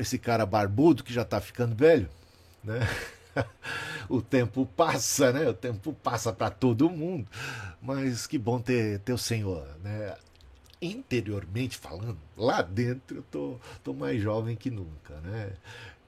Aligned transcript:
esse 0.00 0.18
cara 0.18 0.46
barbudo 0.46 1.04
que 1.04 1.12
já 1.12 1.22
está 1.22 1.40
ficando 1.40 1.74
velho, 1.74 2.08
né? 2.62 2.80
o 4.08 4.20
tempo 4.20 4.66
passa, 4.76 5.32
né? 5.32 5.48
O 5.48 5.54
tempo 5.54 5.92
passa 5.92 6.32
para 6.32 6.50
todo 6.50 6.90
mundo, 6.90 7.28
mas 7.80 8.26
que 8.26 8.38
bom 8.38 8.60
ter, 8.60 9.00
ter 9.00 9.12
o 9.12 9.18
Senhor, 9.18 9.66
né? 9.82 10.14
Interiormente 10.80 11.78
falando, 11.78 12.18
lá 12.36 12.62
dentro 12.62 13.18
eu 13.18 13.22
tô, 13.22 13.58
tô 13.82 13.94
mais 13.94 14.20
jovem 14.20 14.56
que 14.56 14.70
nunca, 14.70 15.14
né? 15.22 15.52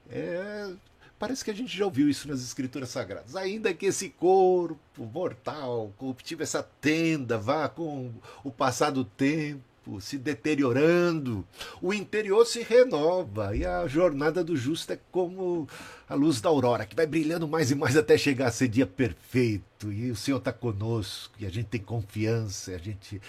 É, 0.09 0.71
parece 1.17 1.43
que 1.43 1.51
a 1.51 1.53
gente 1.53 1.75
já 1.75 1.85
ouviu 1.85 2.09
isso 2.09 2.27
nas 2.27 2.41
escrituras 2.41 2.89
sagradas. 2.89 3.35
Ainda 3.35 3.73
que 3.73 3.87
esse 3.87 4.09
corpo 4.09 5.05
mortal, 5.05 5.91
corruptível, 5.97 6.43
essa 6.43 6.63
tenda, 6.63 7.37
vá 7.37 7.67
com 7.67 8.11
o 8.43 8.51
passar 8.51 8.91
do 8.91 9.03
tempo, 9.03 9.61
se 10.01 10.17
deteriorando, 10.17 11.45
o 11.81 11.93
interior 11.93 12.45
se 12.45 12.61
renova 12.61 13.55
e 13.55 13.65
a 13.65 13.87
jornada 13.87 14.43
do 14.43 14.57
justo 14.57 14.91
é 14.91 14.99
como 15.11 15.67
a 16.07 16.15
luz 16.15 16.41
da 16.41 16.49
aurora, 16.49 16.85
que 16.85 16.95
vai 16.95 17.07
brilhando 17.07 17.47
mais 17.47 17.71
e 17.71 17.75
mais 17.75 17.95
até 17.95 18.17
chegar 18.17 18.47
a 18.47 18.51
ser 18.51 18.67
dia 18.67 18.85
perfeito. 18.85 19.91
E 19.91 20.11
o 20.11 20.15
Senhor 20.15 20.37
está 20.37 20.51
conosco, 20.51 21.33
e 21.39 21.45
a 21.45 21.49
gente 21.49 21.67
tem 21.67 21.79
confiança, 21.79 22.71
a 22.71 22.77
gente. 22.77 23.21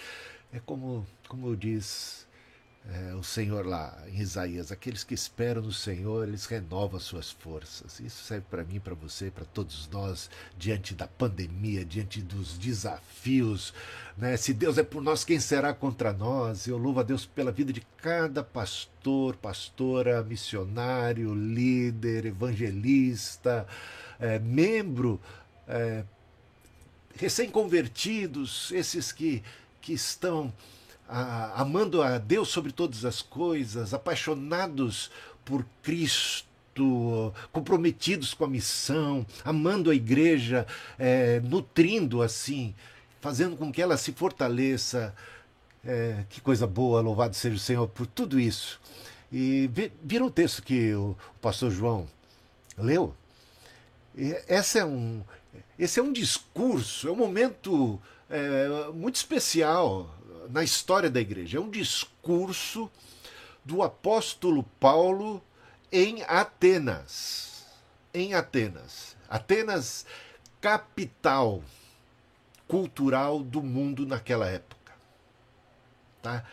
É 0.51 0.59
como, 0.59 1.07
como 1.29 1.55
diz 1.55 2.27
é, 2.89 3.13
o 3.13 3.23
Senhor 3.23 3.65
lá 3.65 3.95
em 4.07 4.19
Isaías, 4.19 4.71
aqueles 4.71 5.03
que 5.03 5.13
esperam 5.13 5.61
no 5.61 5.71
Senhor, 5.71 6.27
eles 6.27 6.47
renovam 6.47 6.97
as 6.97 7.03
suas 7.03 7.29
forças. 7.29 7.99
Isso 7.99 8.23
serve 8.23 8.45
para 8.49 8.63
mim, 8.63 8.79
para 8.79 8.95
você, 8.95 9.29
para 9.29 9.45
todos 9.45 9.87
nós, 9.89 10.31
diante 10.57 10.95
da 10.95 11.07
pandemia, 11.07 11.85
diante 11.85 12.21
dos 12.21 12.57
desafios. 12.57 13.71
Né? 14.17 14.35
Se 14.35 14.51
Deus 14.51 14.79
é 14.79 14.83
por 14.83 15.01
nós, 15.01 15.23
quem 15.23 15.39
será 15.39 15.75
contra 15.75 16.11
nós? 16.11 16.65
Eu 16.65 16.77
louvo 16.77 16.99
a 17.01 17.03
Deus 17.03 17.23
pela 17.23 17.51
vida 17.51 17.71
de 17.71 17.81
cada 17.97 18.43
pastor, 18.43 19.35
pastora, 19.35 20.23
missionário, 20.23 21.35
líder, 21.35 22.25
evangelista, 22.25 23.67
é, 24.19 24.39
membro, 24.39 25.21
é, 25.67 26.03
recém-convertidos, 27.15 28.71
esses 28.71 29.11
que, 29.11 29.43
que 29.79 29.93
estão 29.93 30.51
amando 31.55 32.01
a 32.01 32.17
Deus 32.17 32.49
sobre 32.49 32.71
todas 32.71 33.03
as 33.03 33.21
coisas, 33.21 33.93
apaixonados 33.93 35.11
por 35.43 35.65
Cristo 35.83 36.51
comprometidos 37.51 38.33
com 38.33 38.45
a 38.45 38.47
missão, 38.47 39.25
amando 39.43 39.91
a 39.91 39.95
igreja, 39.95 40.65
é, 40.97 41.39
nutrindo 41.41 42.21
assim, 42.21 42.73
fazendo 43.19 43.57
com 43.57 43.71
que 43.71 43.81
ela 43.81 43.97
se 43.97 44.11
fortaleça. 44.13 45.13
É, 45.83 46.25
que 46.29 46.39
coisa 46.39 46.67
boa, 46.67 47.01
louvado 47.01 47.35
seja 47.35 47.55
o 47.55 47.59
Senhor 47.59 47.87
por 47.87 48.05
tudo 48.05 48.39
isso. 48.39 48.79
E 49.31 49.69
viram 50.03 50.27
o 50.27 50.31
texto 50.31 50.61
que 50.61 50.93
o, 50.93 51.17
o 51.35 51.39
pastor 51.41 51.71
João 51.71 52.07
leu? 52.77 53.15
E 54.15 54.35
esse 54.47 54.77
é 54.77 54.85
um, 54.85 55.23
esse 55.79 55.99
é 55.99 56.03
um 56.03 56.13
discurso, 56.13 57.07
é 57.07 57.11
um 57.11 57.15
momento 57.15 57.99
é, 58.29 58.91
muito 58.93 59.15
especial 59.15 60.15
na 60.51 60.63
história 60.63 61.09
da 61.09 61.19
igreja. 61.19 61.57
É 61.57 61.61
um 61.61 61.69
discurso 61.69 62.89
do 63.63 63.81
apóstolo 63.81 64.63
Paulo 64.79 65.43
em 65.91 66.23
Atenas. 66.23 67.65
Em 68.13 68.33
Atenas. 68.33 69.15
Atenas, 69.29 70.05
capital 70.59 71.63
cultural 72.67 73.43
do 73.43 73.61
mundo 73.61 74.05
naquela 74.05 74.47
época. 74.47 74.91
Tá? 76.21 76.43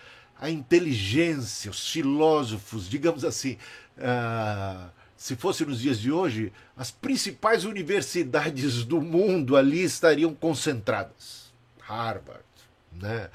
A 0.41 0.51
inteligência, 0.51 1.71
os 1.71 1.91
filósofos, 1.91 2.89
digamos 2.89 3.25
assim, 3.25 3.59
uh, 3.99 4.91
se 5.17 5.35
fosse 5.35 5.65
nos 5.65 5.81
dias 5.81 5.99
de 5.99 6.13
hoje, 6.13 6.53
as 6.77 6.93
principais 6.93 7.65
universidades 7.65 8.85
do 8.85 9.01
mundo 9.01 9.57
ali 9.57 9.83
estariam 9.83 10.33
concentradas. 10.33 11.53
Harvard, 11.81 12.45
né? 12.93 13.29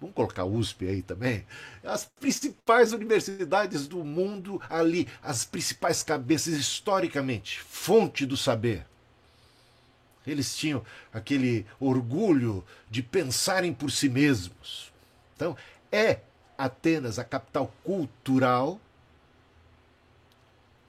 Vamos 0.00 0.14
colocar 0.14 0.44
USP 0.44 0.86
aí 0.86 1.02
também, 1.02 1.46
as 1.84 2.04
principais 2.04 2.92
universidades 2.92 3.86
do 3.86 4.04
mundo 4.04 4.60
ali, 4.68 5.08
as 5.22 5.44
principais 5.44 6.02
cabeças 6.02 6.54
historicamente, 6.54 7.60
fonte 7.60 8.26
do 8.26 8.36
saber. 8.36 8.86
Eles 10.26 10.56
tinham 10.56 10.84
aquele 11.12 11.64
orgulho 11.80 12.64
de 12.90 13.02
pensarem 13.02 13.72
por 13.72 13.90
si 13.90 14.08
mesmos. 14.08 14.92
Então, 15.34 15.56
é 15.90 16.20
Atenas 16.58 17.20
a 17.20 17.24
capital 17.24 17.72
cultural, 17.84 18.80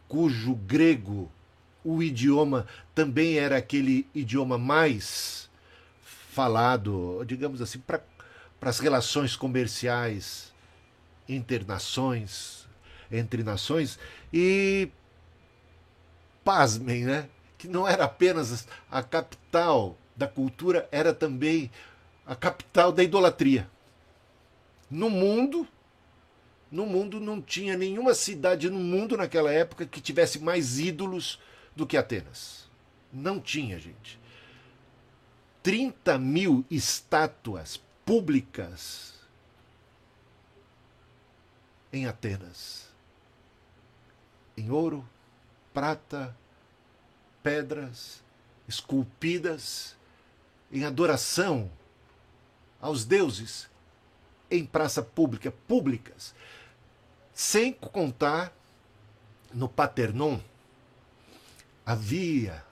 cujo 0.08 0.56
grego, 0.56 1.32
o 1.84 2.02
idioma, 2.02 2.66
também 2.96 3.38
era 3.38 3.58
aquele 3.58 4.08
idioma 4.14 4.58
mais 4.58 5.48
falado, 6.02 7.24
digamos 7.28 7.62
assim, 7.62 7.78
para 7.78 8.02
para 8.60 8.70
as 8.70 8.80
relações 8.80 9.36
comerciais 9.36 10.54
internações, 11.28 12.68
entre 13.12 13.44
nações, 13.44 14.00
e 14.34 14.90
pasmem, 16.44 17.06
né? 17.06 17.30
Que 17.58 17.68
não 17.68 17.88
era 17.88 18.06
apenas 18.06 18.68
a 18.90 19.04
capital 19.04 19.98
da 20.16 20.28
cultura, 20.28 20.88
era 20.92 21.14
também 21.14 21.70
a 22.26 22.36
capital 22.36 22.92
da 22.92 23.04
idolatria. 23.04 23.70
No 24.90 25.10
mundo, 25.10 25.68
no 26.72 26.86
mundo 26.86 27.20
não 27.20 27.42
tinha 27.42 27.78
nenhuma 27.78 28.14
cidade 28.14 28.70
no 28.70 28.80
mundo 28.80 29.16
naquela 29.16 29.52
época 29.52 29.86
que 29.86 30.02
tivesse 30.02 30.40
mais 30.40 30.80
ídolos 30.80 31.40
do 31.76 31.86
que 31.86 31.98
Atenas. 31.98 32.68
Não 33.12 33.40
tinha, 33.40 33.80
gente. 33.80 34.20
30 35.62 36.18
mil 36.18 36.66
estátuas 36.70 37.82
públicas 38.10 39.14
em 41.94 42.08
Atenas. 42.08 42.90
Em 44.58 44.72
ouro, 44.72 45.08
prata, 45.72 46.36
pedras 47.44 48.24
esculpidas 48.68 49.96
em 50.72 50.86
adoração 50.86 51.70
aos 52.82 53.06
deuses 53.06 53.70
em 54.50 54.66
praça 54.66 55.04
pública, 55.04 55.52
públicas, 55.68 56.34
sem 57.32 57.72
contar 57.72 58.52
no 59.54 59.70
Paternon, 59.70 60.40
havia 61.86 62.66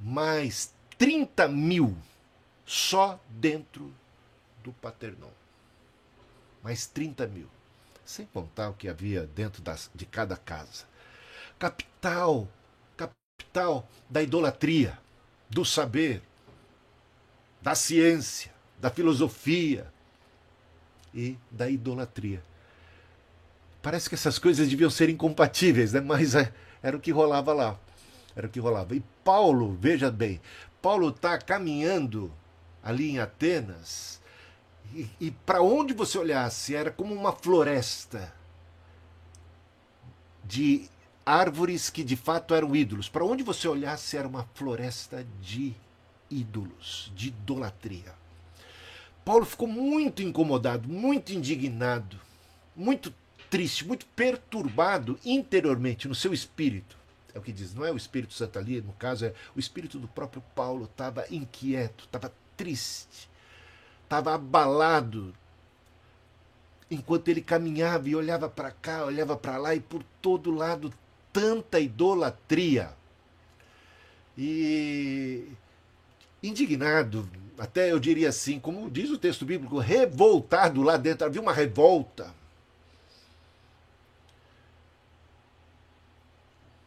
mais 0.00 0.74
30 0.98 1.46
mil 1.46 1.96
só 2.66 3.16
dentro 3.28 3.94
do 4.62 4.72
Paternon. 4.72 5.30
Mais 6.62 6.86
30 6.86 7.26
mil. 7.26 7.48
Sem 8.04 8.26
contar 8.26 8.70
o 8.70 8.74
que 8.74 8.88
havia 8.88 9.26
dentro 9.26 9.62
das, 9.62 9.90
de 9.94 10.04
cada 10.04 10.36
casa. 10.36 10.84
Capital, 11.58 12.48
capital 12.96 13.88
da 14.08 14.22
idolatria, 14.22 14.98
do 15.48 15.64
saber, 15.64 16.22
da 17.62 17.74
ciência, 17.74 18.52
da 18.80 18.90
filosofia 18.90 19.92
e 21.14 21.36
da 21.50 21.68
idolatria. 21.68 22.42
Parece 23.82 24.08
que 24.08 24.14
essas 24.14 24.38
coisas 24.38 24.68
deviam 24.68 24.90
ser 24.90 25.08
incompatíveis, 25.08 25.92
né? 25.92 26.00
mas 26.00 26.34
é, 26.34 26.52
era 26.82 26.96
o 26.96 27.00
que 27.00 27.10
rolava 27.10 27.52
lá. 27.52 27.78
Era 28.34 28.46
o 28.46 28.50
que 28.50 28.60
rolava. 28.60 28.94
E 28.94 29.02
Paulo, 29.24 29.76
veja 29.80 30.10
bem, 30.10 30.40
Paulo 30.80 31.10
está 31.10 31.38
caminhando 31.38 32.32
ali 32.82 33.10
em 33.10 33.18
Atenas 33.18 34.19
e, 34.94 35.08
e 35.20 35.30
para 35.30 35.62
onde 35.62 35.94
você 35.94 36.18
olhasse 36.18 36.74
era 36.74 36.90
como 36.90 37.14
uma 37.14 37.32
floresta 37.32 38.32
de 40.44 40.88
árvores 41.24 41.88
que 41.90 42.02
de 42.02 42.16
fato 42.16 42.54
eram 42.54 42.74
ídolos. 42.74 43.08
Para 43.08 43.24
onde 43.24 43.42
você 43.42 43.68
olhasse 43.68 44.16
era 44.16 44.26
uma 44.26 44.48
floresta 44.54 45.26
de 45.40 45.74
ídolos, 46.28 47.12
de 47.14 47.28
idolatria. 47.28 48.14
Paulo 49.24 49.44
ficou 49.44 49.68
muito 49.68 50.22
incomodado, 50.22 50.88
muito 50.88 51.32
indignado, 51.32 52.18
muito 52.74 53.14
triste, 53.48 53.86
muito 53.86 54.06
perturbado 54.06 55.18
interiormente 55.24 56.08
no 56.08 56.14
seu 56.14 56.32
espírito. 56.32 56.98
É 57.32 57.38
o 57.38 57.42
que 57.42 57.52
diz, 57.52 57.72
não 57.74 57.84
é 57.84 57.92
o 57.92 57.96
Espírito 57.96 58.34
Santo 58.34 58.58
ali, 58.58 58.80
no 58.80 58.92
caso 58.94 59.26
é 59.26 59.34
o 59.54 59.60
espírito 59.60 60.00
do 60.00 60.08
próprio 60.08 60.42
Paulo 60.52 60.86
estava 60.86 61.24
inquieto, 61.30 62.04
estava 62.04 62.32
triste 62.56 63.29
estava 64.10 64.34
abalado 64.34 65.32
enquanto 66.90 67.28
ele 67.28 67.40
caminhava 67.40 68.08
e 68.08 68.16
olhava 68.16 68.48
para 68.48 68.72
cá, 68.72 69.04
olhava 69.04 69.36
para 69.36 69.56
lá 69.56 69.72
e 69.72 69.78
por 69.78 70.02
todo 70.20 70.50
lado 70.50 70.92
tanta 71.32 71.78
idolatria. 71.78 72.92
E 74.36 75.46
indignado, 76.42 77.30
até 77.56 77.92
eu 77.92 78.00
diria 78.00 78.30
assim, 78.30 78.58
como 78.58 78.90
diz 78.90 79.10
o 79.10 79.18
texto 79.18 79.44
bíblico, 79.46 79.78
revoltado 79.78 80.82
lá 80.82 80.96
dentro, 80.96 81.24
havia 81.24 81.40
uma 81.40 81.52
revolta. 81.52 82.34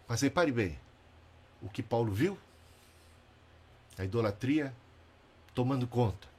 Mas 0.10 0.20
repare 0.20 0.52
bem, 0.52 0.78
o 1.62 1.70
que 1.70 1.82
Paulo 1.82 2.12
viu, 2.12 2.38
a 3.98 4.04
idolatria 4.04 4.74
tomando 5.56 5.88
conta. 5.88 6.33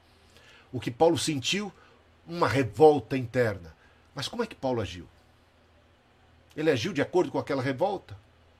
O 0.74 0.80
que 0.80 0.90
Paulo 0.90 1.16
sentiu, 1.16 1.72
uma 2.26 2.48
revolta 2.48 3.16
interna. 3.16 3.72
Mas 4.12 4.26
como 4.26 4.42
é 4.42 4.46
que 4.46 4.56
Paulo 4.56 4.80
agiu? 4.80 5.06
Ele 6.56 6.68
agiu 6.68 6.92
de 6.92 7.00
acordo 7.00 7.30
com 7.30 7.38
aquela 7.38 7.62
revolta? 7.62 8.18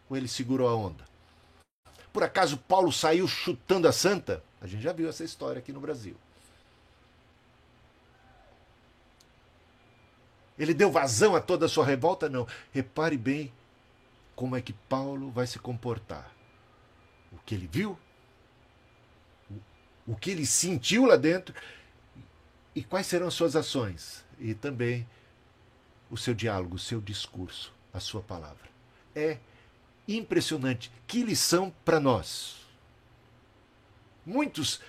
Ou 0.09 0.17
ele 0.17 0.29
segurou 0.29 0.69
a 0.69 0.77
onda? 0.77 1.05
Por 2.13 2.23
acaso 2.23 2.57
Paulo 2.57 2.93
saiu 2.93 3.27
chutando 3.27 3.89
a 3.89 3.93
santa? 3.93 4.45
A 4.61 4.67
gente 4.69 4.81
já 4.81 4.93
viu 4.93 5.09
essa 5.09 5.25
história 5.25 5.59
aqui 5.59 5.73
no 5.73 5.81
Brasil. 5.81 6.15
Ele 10.57 10.73
deu 10.73 10.93
vazão 10.93 11.35
a 11.35 11.41
toda 11.41 11.67
a 11.67 11.69
sua 11.69 11.85
revolta? 11.85 12.29
Não. 12.29 12.47
Repare 12.73 13.19
bem 13.19 13.53
como 14.37 14.55
é 14.55 14.63
que 14.63 14.73
Paulo 14.73 15.33
vai 15.33 15.49
se 15.49 15.59
comportar. 15.59 16.33
O 17.33 17.39
que 17.45 17.57
ele 17.57 17.67
viu, 17.67 17.99
o 20.07 20.15
que 20.15 20.31
ele 20.31 20.47
sentiu 20.47 21.07
lá 21.07 21.17
dentro 21.17 21.53
e 22.75 22.83
quais 22.83 23.07
serão 23.07 23.29
as 23.29 23.35
suas 23.35 23.55
ações 23.55 24.25
e 24.39 24.55
também 24.55 25.07
o 26.11 26.17
seu 26.17 26.35
diálogo, 26.35 26.77
o 26.77 26.79
seu 26.79 27.01
discurso, 27.01 27.73
a 27.93 28.01
sua 28.01 28.23
palavra. 28.23 28.69
É 29.15 29.39
impressionante. 30.07 30.91
Que 31.07 31.23
lição 31.23 31.73
para 31.85 32.01
nós. 32.01 32.57
Muitos 34.25 34.81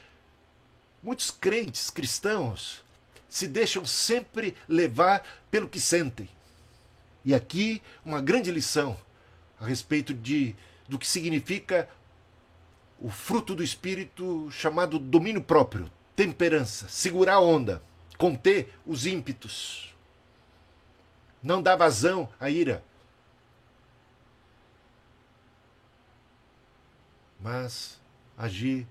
muitos 1.02 1.30
crentes 1.30 1.92
cristãos 1.92 2.84
se 3.30 3.48
deixam 3.48 3.86
sempre 3.86 4.56
levar 4.68 5.24
pelo 5.52 5.70
que 5.70 5.80
sentem. 5.80 6.28
E 7.24 7.34
aqui 7.34 7.82
uma 8.04 8.22
grande 8.22 8.50
lição 8.50 8.98
a 9.60 9.66
respeito 9.66 10.14
de 10.14 10.56
do 10.88 10.98
que 11.00 11.08
significa 11.08 11.90
o 13.00 13.10
fruto 13.10 13.56
do 13.56 13.64
espírito 13.64 14.50
chamado 14.52 14.98
domínio 14.98 15.42
próprio, 15.44 15.92
temperança, 16.16 16.88
segurar 16.88 17.36
a 17.36 17.40
onda, 17.40 17.82
conter 18.18 18.74
os 18.86 19.06
ímpetos, 19.06 19.94
não 21.42 21.62
dar 21.62 21.76
vazão 21.76 22.30
à 22.40 22.50
ira. 22.50 22.84
Mas 27.40 28.00
agir 28.38 28.88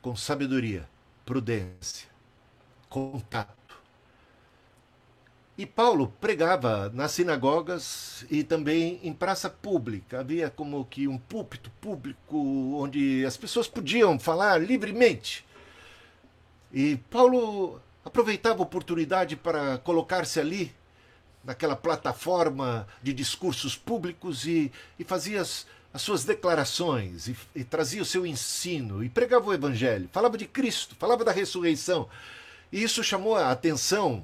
com 0.00 0.16
sabedoria, 0.16 0.88
prudência, 1.24 2.08
contato 2.88 3.58
e 5.58 5.66
Paulo 5.66 6.14
pregava 6.20 6.88
nas 6.94 7.10
sinagogas 7.10 8.24
e 8.30 8.44
também 8.44 9.00
em 9.02 9.12
praça 9.12 9.50
pública. 9.50 10.20
Havia 10.20 10.48
como 10.48 10.84
que 10.84 11.08
um 11.08 11.18
púlpito 11.18 11.68
público 11.80 12.38
onde 12.80 13.26
as 13.26 13.36
pessoas 13.36 13.66
podiam 13.66 14.20
falar 14.20 14.62
livremente. 14.62 15.44
E 16.72 16.96
Paulo 17.10 17.80
aproveitava 18.04 18.60
a 18.60 18.62
oportunidade 18.62 19.36
para 19.36 19.78
colocar-se 19.78 20.38
ali, 20.38 20.74
naquela 21.44 21.76
plataforma 21.76 22.86
de 23.02 23.12
discursos 23.12 23.76
públicos, 23.76 24.46
e, 24.46 24.70
e 24.98 25.04
fazia 25.04 25.40
as, 25.40 25.66
as 25.92 26.02
suas 26.02 26.24
declarações, 26.24 27.28
e, 27.28 27.36
e 27.54 27.64
trazia 27.64 28.02
o 28.02 28.04
seu 28.04 28.26
ensino, 28.26 29.02
e 29.02 29.08
pregava 29.08 29.48
o 29.48 29.54
evangelho, 29.54 30.08
falava 30.12 30.36
de 30.36 30.46
Cristo, 30.46 30.94
falava 30.96 31.24
da 31.24 31.32
ressurreição. 31.32 32.08
E 32.70 32.82
isso 32.82 33.02
chamou 33.02 33.36
a 33.36 33.50
atenção 33.50 34.22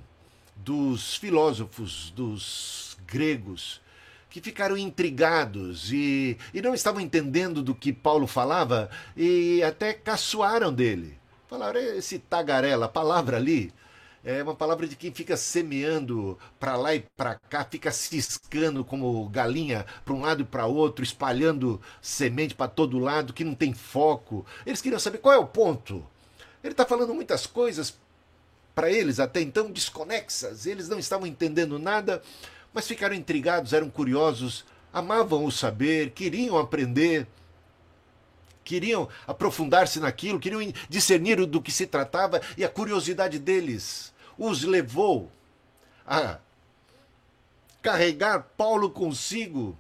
dos 0.57 1.17
filósofos, 1.17 2.11
dos 2.11 2.97
gregos, 3.07 3.81
que 4.29 4.41
ficaram 4.41 4.77
intrigados 4.77 5.93
e, 5.93 6.37
e 6.53 6.61
não 6.61 6.75
estavam 6.75 7.01
entendendo 7.01 7.63
do 7.63 7.75
que 7.75 7.93
Paulo 7.93 8.27
falava 8.27 8.91
e 9.17 9.63
até 9.63 9.93
caçoaram 9.93 10.73
dele. 10.73 11.17
Falaram, 11.55 11.81
esse 11.81 12.19
tagarela, 12.19 12.87
a 12.87 12.89
palavra 12.89 13.37
ali, 13.37 13.73
é 14.25 14.43
uma 14.43 14.57
palavra 14.57 14.89
de 14.89 14.97
quem 14.97 15.15
fica 15.15 15.37
semeando 15.37 16.37
para 16.59 16.75
lá 16.75 16.97
e 16.97 17.05
para 17.17 17.37
cá, 17.49 17.65
fica 17.65 17.93
ciscando 17.93 18.85
como 18.85 19.29
galinha 19.29 19.87
para 20.05 20.15
um 20.15 20.23
lado 20.23 20.43
e 20.43 20.45
para 20.45 20.67
outro, 20.67 21.05
espalhando 21.05 21.81
semente 22.03 22.57
para 22.57 22.67
todo 22.67 22.99
lado, 22.99 23.33
que 23.33 23.45
não 23.45 23.55
tem 23.55 23.73
foco. 23.73 24.45
Eles 24.67 24.83
queriam 24.83 24.99
saber 24.99 25.19
qual 25.19 25.33
é 25.33 25.39
o 25.39 25.47
ponto. 25.47 26.05
Ele 26.61 26.73
está 26.73 26.85
falando 26.85 27.15
muitas 27.15 27.47
coisas 27.47 27.97
para 28.75 28.91
eles 28.91 29.21
até 29.21 29.41
então 29.41 29.71
desconexas. 29.71 30.67
Eles 30.67 30.89
não 30.89 30.99
estavam 30.99 31.25
entendendo 31.25 31.79
nada, 31.79 32.21
mas 32.73 32.89
ficaram 32.89 33.15
intrigados, 33.15 33.73
eram 33.73 33.89
curiosos, 33.89 34.65
amavam 34.93 35.45
o 35.45 35.53
saber, 35.53 36.11
queriam 36.11 36.59
aprender, 36.59 37.29
queriam 38.65 39.09
aprofundar-se 39.27 40.01
naquilo, 40.01 40.41
queriam 40.41 40.73
discernir 40.89 41.45
do 41.47 41.61
que 41.61 41.71
se 41.71 41.87
tratava 41.87 42.41
e 42.57 42.65
a 42.65 42.69
curiosidade 42.69 43.39
deles 43.39 44.13
os 44.39 44.65
levou 44.65 45.31
a 46.07 46.39
carregar 47.83 48.47
Paulo 48.57 48.91
consigo 48.91 49.77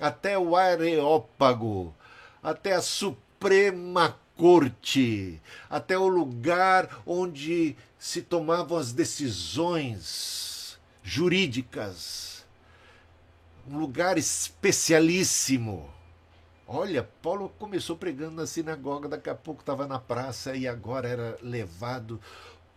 até 0.00 0.38
o 0.38 0.54
Areópago, 0.54 1.94
até 2.42 2.74
a 2.74 2.82
Suprema 2.82 4.16
corte, 4.36 5.40
até 5.68 5.98
o 5.98 6.06
lugar 6.06 7.02
onde 7.04 7.76
se 7.98 8.22
tomavam 8.22 8.78
as 8.78 8.92
decisões 8.92 10.78
jurídicas. 11.02 12.46
Um 13.68 13.78
lugar 13.78 14.16
especialíssimo. 14.16 15.97
Olha, 16.70 17.02
Paulo 17.22 17.48
começou 17.58 17.96
pregando 17.96 18.32
na 18.32 18.46
sinagoga, 18.46 19.08
daqui 19.08 19.30
a 19.30 19.34
pouco 19.34 19.60
estava 19.62 19.86
na 19.86 19.98
praça 19.98 20.54
e 20.54 20.68
agora 20.68 21.08
era 21.08 21.38
levado 21.42 22.20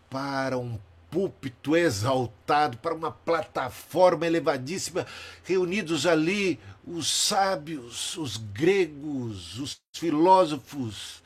para 0.10 0.58
um 0.58 0.80
púlpito 1.10 1.76
exaltado, 1.76 2.78
para 2.78 2.96
uma 2.96 3.12
plataforma 3.12 4.26
elevadíssima, 4.26 5.06
reunidos 5.44 6.06
ali 6.08 6.58
os 6.88 7.10
sábios, 7.12 8.16
os 8.16 8.38
gregos, 8.38 9.60
os 9.60 9.82
filósofos, 9.94 11.22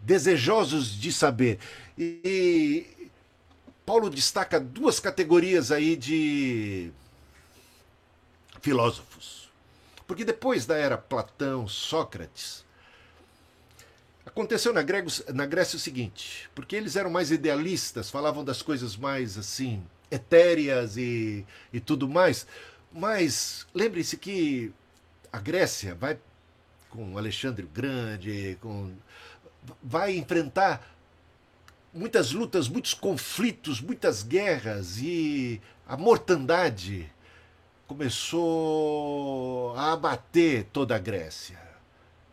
desejosos 0.00 0.98
de 0.98 1.12
saber. 1.12 1.58
E 1.98 3.10
Paulo 3.84 4.08
destaca 4.08 4.58
duas 4.58 4.98
categorias 4.98 5.70
aí 5.70 5.96
de 5.96 6.90
filósofos. 8.62 9.49
Porque 10.10 10.24
depois 10.24 10.66
da 10.66 10.76
era 10.76 10.98
Platão, 10.98 11.68
Sócrates, 11.68 12.64
aconteceu 14.26 14.72
na, 14.72 14.80
na 15.32 15.46
Grécia 15.46 15.76
o 15.76 15.78
seguinte, 15.78 16.50
porque 16.52 16.74
eles 16.74 16.96
eram 16.96 17.10
mais 17.10 17.30
idealistas, 17.30 18.10
falavam 18.10 18.44
das 18.44 18.60
coisas 18.60 18.96
mais 18.96 19.38
assim, 19.38 19.84
etéreas 20.10 20.96
e, 20.96 21.46
e 21.72 21.78
tudo 21.78 22.08
mais, 22.08 22.44
mas 22.90 23.64
lembre-se 23.72 24.16
que 24.16 24.72
a 25.32 25.38
Grécia 25.38 25.94
vai 25.94 26.18
com 26.88 27.16
Alexandre 27.16 27.64
o 27.64 27.68
Grande, 27.68 28.58
com 28.60 28.92
vai 29.80 30.16
enfrentar 30.16 30.92
muitas 31.94 32.32
lutas, 32.32 32.66
muitos 32.66 32.94
conflitos, 32.94 33.80
muitas 33.80 34.24
guerras 34.24 34.98
e 34.98 35.62
a 35.86 35.96
mortandade 35.96 37.08
começou 37.90 39.74
a 39.76 39.94
abater 39.94 40.64
toda 40.72 40.94
a 40.94 40.98
Grécia. 40.98 41.58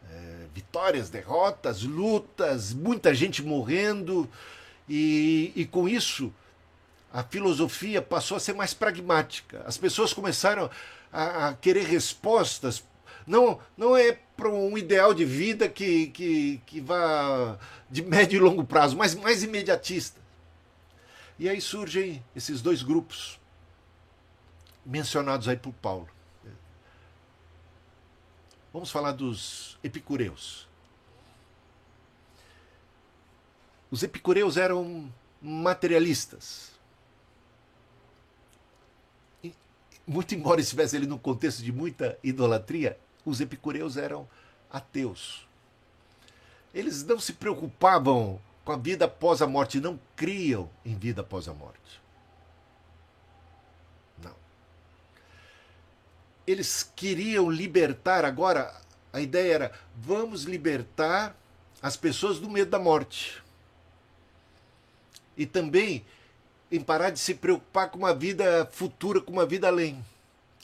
É, 0.08 0.46
vitórias, 0.54 1.10
derrotas, 1.10 1.82
lutas, 1.82 2.74
muita 2.74 3.12
gente 3.12 3.42
morrendo 3.42 4.30
e, 4.88 5.52
e 5.56 5.66
com 5.66 5.90
isso 5.90 6.32
a 7.12 7.24
filosofia 7.24 8.04
passou 8.04 8.38
a 8.38 8.40
ser 8.40 8.54
mais 8.54 8.76
pragmática. 8.76 9.64
As 9.66 9.80
pessoas 9.80 10.14
começaram 10.14 10.70
a, 11.12 11.48
a 11.48 11.54
querer 11.56 11.86
respostas 11.88 12.84
não, 13.26 13.60
não 13.76 13.98
é 13.98 14.16
para 14.38 14.50
um 14.50 14.78
ideal 14.78 15.12
de 15.12 15.26
vida 15.26 15.68
que, 15.68 16.08
que, 16.08 16.62
que 16.68 16.80
vá 16.80 17.58
de 17.90 18.04
médio 18.04 18.38
e 18.38 18.40
longo 18.40 18.64
prazo, 18.64 18.96
mas 18.96 19.16
mais 19.16 19.42
imediatista. 19.42 20.22
E 21.40 21.50
aí 21.50 21.60
surgem 21.60 22.24
esses 22.36 22.62
dois 22.62 22.84
grupos 22.84 23.40
mencionados 24.88 25.48
aí 25.48 25.58
por 25.58 25.74
Paulo. 25.74 26.10
Vamos 28.74 28.90
falar 28.90 29.12
dos 29.12 29.78
epicureus. 29.84 30.68
Os 33.92 34.02
epicureus 34.02 34.58
eram 34.58 35.12
materialistas. 35.42 36.78
muito 40.08 40.34
embora 40.34 40.62
estivesse 40.62 40.96
ele 40.96 41.06
no 41.06 41.20
contexto 41.20 41.62
de 41.62 41.72
muita 41.74 42.18
idolatria, 42.24 42.98
os 43.26 43.42
epicureus 43.42 43.98
eram 43.98 44.26
ateus. 44.72 45.46
Eles 46.74 47.04
não 47.04 47.20
se 47.20 47.34
preocupavam 47.34 48.40
com 48.64 48.72
a 48.72 48.78
vida 48.78 49.06
após 49.06 49.42
a 49.42 49.48
morte, 49.48 49.82
não 49.82 50.00
criam 50.16 50.70
em 50.86 50.96
vida 50.96 51.22
após 51.22 51.50
a 51.50 51.54
morte. 51.54 52.07
Eles 56.48 56.90
queriam 56.96 57.52
libertar 57.52 58.24
agora, 58.24 58.74
a 59.12 59.20
ideia 59.20 59.54
era: 59.54 59.72
vamos 59.96 60.44
libertar 60.44 61.36
as 61.82 61.98
pessoas 61.98 62.40
do 62.40 62.50
medo 62.50 62.72
da 62.72 62.80
morte. 62.80 63.44
E 65.36 65.46
também 65.46 66.06
em 66.72 66.82
parar 66.82 67.10
de 67.10 67.20
se 67.20 67.36
preocupar 67.36 67.90
com 67.90 68.00
uma 68.00 68.14
vida 68.14 68.68
futura, 68.72 69.22
com 69.22 69.32
uma 69.32 69.46
vida 69.46 69.68
além. 69.68 70.04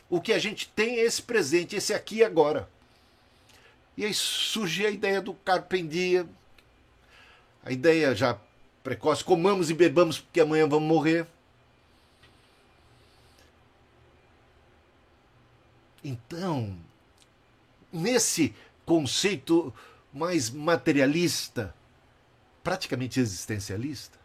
O 0.10 0.22
que 0.22 0.34
a 0.34 0.40
gente 0.40 0.68
tem 0.70 1.00
é 1.00 1.04
esse 1.04 1.22
presente, 1.22 1.76
esse 1.76 1.94
aqui 1.94 2.18
e 2.18 2.24
agora. 2.24 2.68
E 3.96 4.06
aí 4.06 4.14
surge 4.14 4.86
a 4.86 4.90
ideia 4.90 5.22
do 5.22 5.34
carpendia, 5.34 6.26
a 7.64 7.72
ideia 7.72 8.16
já 8.16 8.38
precoce, 8.84 9.24
comamos 9.24 9.70
e 9.70 9.74
bebamos 9.74 10.20
porque 10.20 10.42
amanhã 10.42 10.68
vamos 10.68 10.88
morrer. 10.88 11.28
Então, 16.04 16.76
nesse 17.92 18.54
conceito 18.86 19.74
mais 20.12 20.50
materialista, 20.50 21.74
praticamente 22.64 23.20
existencialista, 23.20 24.18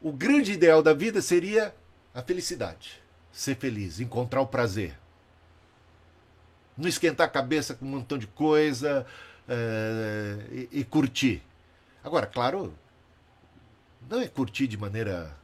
o 0.00 0.12
grande 0.12 0.52
ideal 0.52 0.82
da 0.82 0.92
vida 0.92 1.20
seria 1.20 1.74
a 2.14 2.22
felicidade, 2.22 3.02
ser 3.32 3.56
feliz, 3.56 4.00
encontrar 4.00 4.40
o 4.40 4.46
prazer. 4.46 4.98
Não 6.76 6.88
esquentar 6.88 7.26
a 7.26 7.30
cabeça 7.30 7.74
com 7.74 7.84
um 7.84 7.88
montão 7.88 8.16
de 8.16 8.26
coisa 8.28 9.04
é, 9.48 10.36
e, 10.52 10.80
e 10.80 10.84
curtir. 10.84 11.42
Agora, 12.04 12.26
claro, 12.26 12.72
não 14.08 14.20
é 14.20 14.28
curtir 14.28 14.68
de 14.68 14.76
maneira 14.76 15.36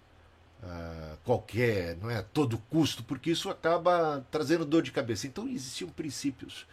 uh, 0.64 1.16
qualquer, 1.24 1.96
não 1.96 2.10
é 2.10 2.18
a 2.18 2.22
todo 2.22 2.58
custo, 2.70 3.04
porque 3.04 3.30
isso 3.30 3.50
acaba 3.50 4.24
trazendo 4.30 4.64
dor 4.64 4.82
de 4.82 4.90
cabeça. 4.90 5.26
Então 5.26 5.48
existiam 5.48 5.90
princípios 5.90 6.66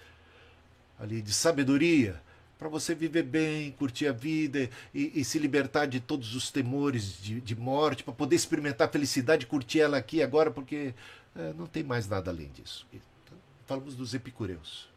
ali 0.99 1.21
de 1.21 1.33
sabedoria 1.33 2.21
para 2.57 2.69
você 2.69 2.93
viver 2.93 3.23
bem, 3.23 3.71
curtir 3.71 4.05
a 4.05 4.11
vida 4.11 4.69
e, 4.93 5.19
e, 5.19 5.25
se 5.25 5.39
libertar 5.39 5.87
de 5.87 5.99
todos 5.99 6.35
os 6.35 6.51
temores 6.51 7.19
de, 7.19 7.41
de 7.41 7.55
morte, 7.55 8.03
para 8.03 8.13
poder 8.13 8.35
experimentar 8.35 8.87
a 8.87 8.91
felicidade, 8.91 9.47
curtir 9.47 9.79
ela 9.79 9.97
aqui 9.97 10.21
agora, 10.21 10.51
porque 10.51 10.93
uh, 11.35 11.55
não 11.57 11.65
tem 11.65 11.81
mais 11.81 12.07
nada 12.07 12.29
além 12.29 12.51
disso. 12.51 12.85
Então, 12.93 13.35
falamos 13.65 13.95
dos 13.95 14.13
epicureus. 14.13 14.87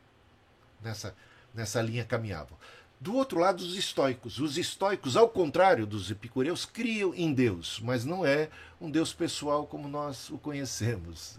Nessa, 0.83 1.17
nessa 1.55 1.81
linha 1.81 2.05
caminhavam. 2.05 2.59
Do 3.01 3.15
outro 3.15 3.39
lado, 3.39 3.63
os 3.63 3.77
estoicos. 3.77 4.39
Os 4.39 4.57
estoicos, 4.57 5.17
ao 5.17 5.29
contrário 5.29 5.87
dos 5.87 6.11
epicureus, 6.11 6.65
criam 6.65 7.15
em 7.15 7.33
Deus, 7.33 7.81
mas 7.83 8.05
não 8.05 8.25
é 8.25 8.49
um 8.81 8.91
Deus 8.91 9.13
pessoal 9.13 9.67
como 9.67 9.89
nós 9.89 10.31
o 10.31 10.39
conhecemos. 10.39 11.39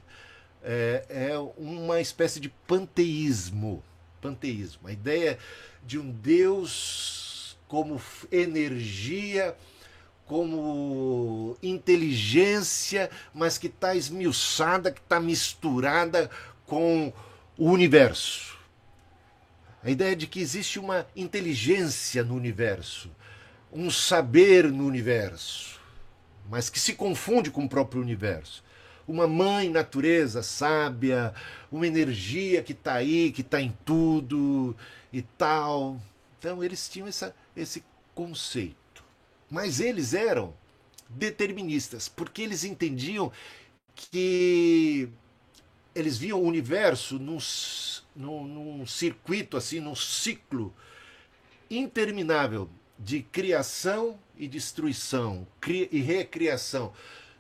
É, 0.62 1.06
é 1.10 1.40
uma 1.58 2.00
espécie 2.00 2.40
de 2.40 2.50
panteísmo. 2.50 3.84
Panteísmo. 4.22 4.88
A 4.88 4.92
ideia 4.92 5.38
de 5.84 5.98
um 5.98 6.12
Deus 6.12 7.58
como 7.68 8.02
energia, 8.32 9.56
como 10.26 11.58
inteligência, 11.62 13.10
mas 13.34 13.58
que 13.58 13.68
está 13.68 13.96
esmiuçada, 13.96 14.92
que 14.92 15.00
está 15.00 15.20
misturada 15.20 16.30
com 16.66 17.14
o 17.58 17.70
universo 17.70 18.55
a 19.86 19.92
ideia 19.92 20.16
de 20.16 20.26
que 20.26 20.40
existe 20.40 20.80
uma 20.80 21.06
inteligência 21.16 22.24
no 22.24 22.34
universo, 22.34 23.12
um 23.72 23.92
saber 23.92 24.72
no 24.72 24.84
universo, 24.84 25.80
mas 26.50 26.72
que 26.72 26.80
se 26.80 26.94
confunde 26.94 27.52
com 27.52 27.66
o 27.66 27.70
próprio 27.70 28.02
universo. 28.02 28.64
Uma 29.08 29.28
mãe 29.28 29.70
natureza 29.70 30.42
sábia, 30.42 31.36
uma 31.72 31.86
energia 31.86 32.64
que 32.64 32.72
está 32.72 32.96
aí, 32.96 33.32
que 33.32 33.42
está 33.42 33.62
em 33.62 33.78
tudo 33.86 34.76
e 35.14 35.22
tal. 35.22 36.02
Então 36.40 36.64
eles 36.64 36.90
tinham 36.90 37.08
essa, 37.08 37.36
esse 37.56 37.84
conceito. 38.16 39.04
Mas 39.52 39.80
eles 39.80 40.16
eram 40.16 40.52
deterministas, 41.08 42.10
porque 42.10 42.42
eles 42.42 42.64
entendiam 42.64 43.32
que 43.94 45.10
eles 45.96 46.18
viam 46.18 46.42
o 46.42 46.46
universo 46.46 47.18
num, 47.18 47.40
num, 48.14 48.46
num 48.46 48.86
circuito, 48.86 49.56
assim, 49.56 49.80
num 49.80 49.96
ciclo 49.96 50.76
interminável 51.72 52.70
de 53.00 53.22
criação 53.22 54.20
e 54.38 54.48
destruição 54.48 55.48
e 55.68 56.02
recriação. 56.02 56.94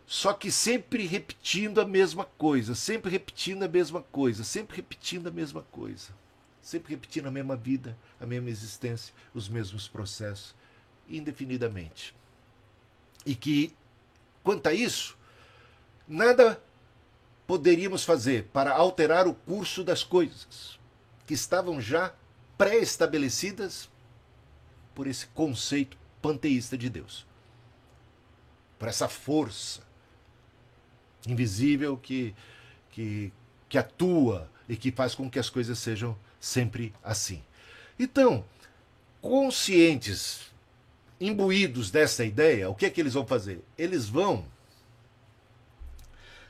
Só 0.07 0.33
que 0.33 0.51
sempre 0.51 1.05
repetindo 1.05 1.81
a 1.81 1.85
mesma 1.85 2.25
coisa, 2.38 2.75
sempre 2.75 3.12
repetindo 3.12 3.63
a 3.63 3.67
mesma 3.67 4.01
coisa, 4.01 4.43
sempre 4.43 4.77
repetindo 4.77 5.27
a 5.27 5.31
mesma 5.31 5.63
coisa, 5.63 6.13
sempre 6.62 6.93
repetindo 6.93 7.27
a 7.27 7.31
mesma 7.31 7.55
vida, 7.55 7.97
a 8.21 8.25
mesma 8.25 8.50
existência, 8.50 9.13
os 9.33 9.50
mesmos 9.50 9.88
processos, 9.88 10.55
indefinidamente. 11.09 12.15
E 13.25 13.35
que, 13.35 13.74
quanto 14.43 14.67
a 14.67 14.74
isso, 14.74 15.17
nada 16.07 16.62
poderíamos 17.47 18.03
fazer 18.03 18.45
para 18.51 18.73
alterar 18.73 19.27
o 19.27 19.33
curso 19.33 19.83
das 19.83 20.03
coisas 20.03 20.79
que 21.25 21.33
estavam 21.33 21.79
já 21.79 22.13
pré-estabelecidas 22.57 23.89
por 24.93 25.07
esse 25.07 25.27
conceito 25.27 25.97
panteísta 26.21 26.77
de 26.77 26.89
Deus? 26.89 27.25
Por 28.79 28.87
essa 28.87 29.07
força 29.07 29.81
invisível 31.27 31.97
que, 31.97 32.35
que, 32.91 33.31
que 33.67 33.77
atua 33.77 34.49
e 34.67 34.75
que 34.75 34.91
faz 34.91 35.15
com 35.15 35.29
que 35.29 35.39
as 35.39 35.49
coisas 35.49 35.79
sejam 35.79 36.17
sempre 36.39 36.93
assim. 37.03 37.43
Então, 37.97 38.45
conscientes, 39.21 40.53
imbuídos 41.19 41.89
dessa 41.89 42.23
ideia, 42.23 42.69
o 42.69 42.75
que 42.75 42.85
é 42.85 42.89
que 42.89 43.01
eles 43.01 43.13
vão 43.13 43.25
fazer? 43.25 43.63
Eles 43.77 44.07
vão 44.07 44.45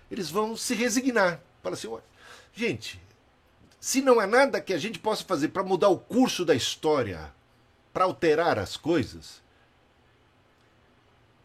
eles 0.10 0.30
vão 0.30 0.56
se 0.56 0.74
resignar. 0.74 1.42
Fala 1.62 1.76
assim, 1.76 1.90
gente, 2.54 3.02
se 3.80 4.02
não 4.02 4.20
há 4.20 4.28
nada 4.28 4.62
que 4.62 4.74
a 4.74 4.78
gente 4.78 5.00
possa 5.00 5.24
fazer 5.24 5.50
para 5.50 5.64
mudar 5.64 5.90
o 5.90 5.98
curso 5.98 6.44
da 6.44 6.56
história, 6.56 7.34
para 7.94 8.06
alterar 8.06 8.60
as 8.60 8.76
coisas, 8.76 9.42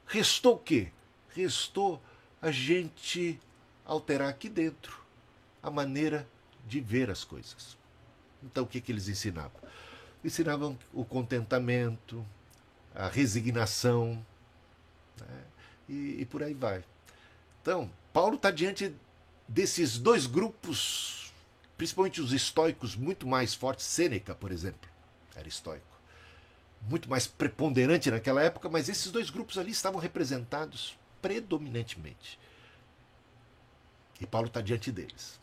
restou 0.07 0.55
o 0.55 0.59
quê? 0.59 0.91
Restou 1.29 2.03
a 2.43 2.51
gente 2.51 3.39
alterar 3.85 4.29
aqui 4.29 4.49
dentro 4.49 5.01
a 5.63 5.71
maneira 5.71 6.27
de 6.67 6.81
ver 6.81 7.11
as 7.11 7.25
coisas. 7.25 7.77
Então, 8.43 8.65
o 8.65 8.67
que, 8.67 8.81
que 8.81 8.91
eles 8.91 9.09
ensinavam? 9.09 9.61
Ensinavam 10.25 10.79
o 10.93 11.05
contentamento, 11.05 12.25
a 12.95 13.09
resignação, 13.09 14.25
né? 15.19 15.45
e, 15.89 16.23
e 16.23 16.25
por 16.25 16.43
aí 16.43 16.55
vai. 16.55 16.83
Então, 17.63 17.91
Paulo 18.13 18.37
está 18.37 18.51
diante 18.51 18.95
desses 19.47 19.99
dois 19.99 20.27
grupos, 20.27 21.33
principalmente 21.77 22.21
os 22.21 22.33
estoicos, 22.33 22.97
muito 22.97 23.27
mais 23.27 23.55
fortes. 23.55 23.85
Sêneca, 23.85 24.35
por 24.35 24.51
exemplo, 24.51 24.89
era 25.35 25.49
estoico. 25.49 25.87
Muito 26.89 27.11
mais 27.11 27.27
preponderante 27.27 28.11
naquela 28.11 28.43
época, 28.43 28.69
mas 28.69 28.89
esses 28.89 29.13
dois 29.13 29.29
grupos 29.29 29.59
ali 29.59 29.71
estavam 29.71 30.01
representados 30.01 30.97
predominantemente. 31.21 32.39
E 34.21 34.27
Paulo 34.27 34.49
está 34.49 34.61
diante 34.61 34.91
deles. 34.91 35.39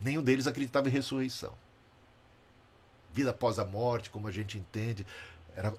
Nenhum 0.00 0.22
deles 0.22 0.46
acreditava 0.46 0.88
em 0.88 0.92
ressurreição. 0.92 1.54
Vida 3.12 3.30
após 3.30 3.58
a 3.58 3.64
morte, 3.64 4.10
como 4.10 4.28
a 4.28 4.32
gente 4.32 4.58
entende, 4.58 5.06
era 5.56 5.72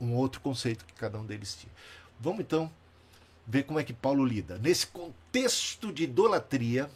um 0.00 0.14
outro 0.14 0.40
conceito 0.40 0.84
que 0.84 0.94
cada 0.94 1.18
um 1.18 1.26
deles 1.26 1.54
tinha. 1.56 1.72
Vamos 2.20 2.40
então 2.40 2.70
ver 3.46 3.62
como 3.62 3.78
é 3.78 3.84
que 3.84 3.92
Paulo 3.92 4.24
lida. 4.24 4.58
Nesse 4.58 4.86
contexto 4.86 5.92
de 5.92 6.04
idolatria, 6.04 6.90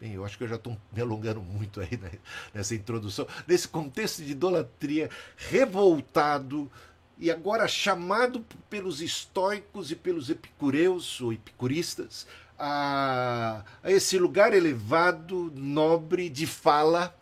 bem, 0.00 0.14
eu 0.14 0.24
acho 0.24 0.36
que 0.36 0.44
eu 0.44 0.48
já 0.48 0.56
estou 0.56 0.76
me 0.92 1.00
alongando 1.00 1.40
muito 1.40 1.80
aí 1.80 1.96
né, 1.96 2.12
nessa 2.52 2.74
introdução, 2.74 3.26
nesse 3.46 3.68
contexto 3.68 4.22
de 4.22 4.32
idolatria 4.32 5.08
revoltado 5.36 6.70
e 7.18 7.30
agora 7.30 7.68
chamado 7.68 8.44
pelos 8.70 9.00
estoicos 9.00 9.90
e 9.90 9.96
pelos 9.96 10.30
epicureus 10.30 11.20
ou 11.20 11.32
epicuristas 11.32 12.26
a, 12.58 13.62
a 13.82 13.90
esse 13.90 14.18
lugar 14.18 14.52
elevado, 14.52 15.52
nobre 15.54 16.28
de 16.28 16.46
fala, 16.46 17.16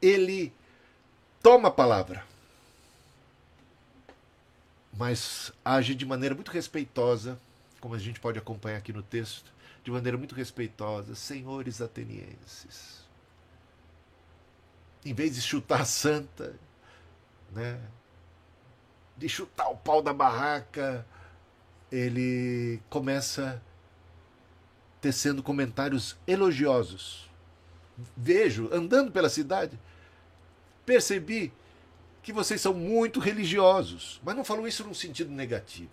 ele 0.00 0.52
toma 1.42 1.68
a 1.68 1.70
palavra 1.72 2.29
mas 5.00 5.50
age 5.64 5.94
de 5.94 6.04
maneira 6.04 6.34
muito 6.34 6.50
respeitosa, 6.50 7.40
como 7.80 7.94
a 7.94 7.98
gente 7.98 8.20
pode 8.20 8.38
acompanhar 8.38 8.76
aqui 8.76 8.92
no 8.92 9.02
texto, 9.02 9.50
de 9.82 9.90
maneira 9.90 10.18
muito 10.18 10.34
respeitosa, 10.34 11.14
senhores 11.14 11.80
atenienses. 11.80 13.08
Em 15.02 15.14
vez 15.14 15.34
de 15.34 15.40
chutar 15.40 15.80
a 15.80 15.84
santa, 15.86 16.54
né, 17.50 17.80
de 19.16 19.26
chutar 19.26 19.70
o 19.70 19.76
pau 19.78 20.02
da 20.02 20.12
barraca, 20.12 21.06
ele 21.90 22.82
começa 22.90 23.62
tecendo 25.00 25.42
comentários 25.42 26.14
elogiosos. 26.26 27.26
Vejo, 28.14 28.68
andando 28.70 29.10
pela 29.10 29.30
cidade, 29.30 29.80
percebi 30.84 31.50
que 32.22 32.32
vocês 32.32 32.60
são 32.60 32.74
muito 32.74 33.18
religiosos, 33.18 34.20
mas 34.22 34.36
não 34.36 34.44
falou 34.44 34.68
isso 34.68 34.84
num 34.84 34.94
sentido 34.94 35.30
negativo. 35.30 35.90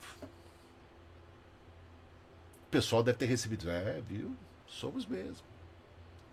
O 2.68 2.70
pessoal 2.70 3.02
deve 3.02 3.18
ter 3.18 3.28
recebido, 3.28 3.70
é, 3.70 4.02
viu? 4.02 4.36
Somos 4.68 5.06
mesmo. 5.06 5.46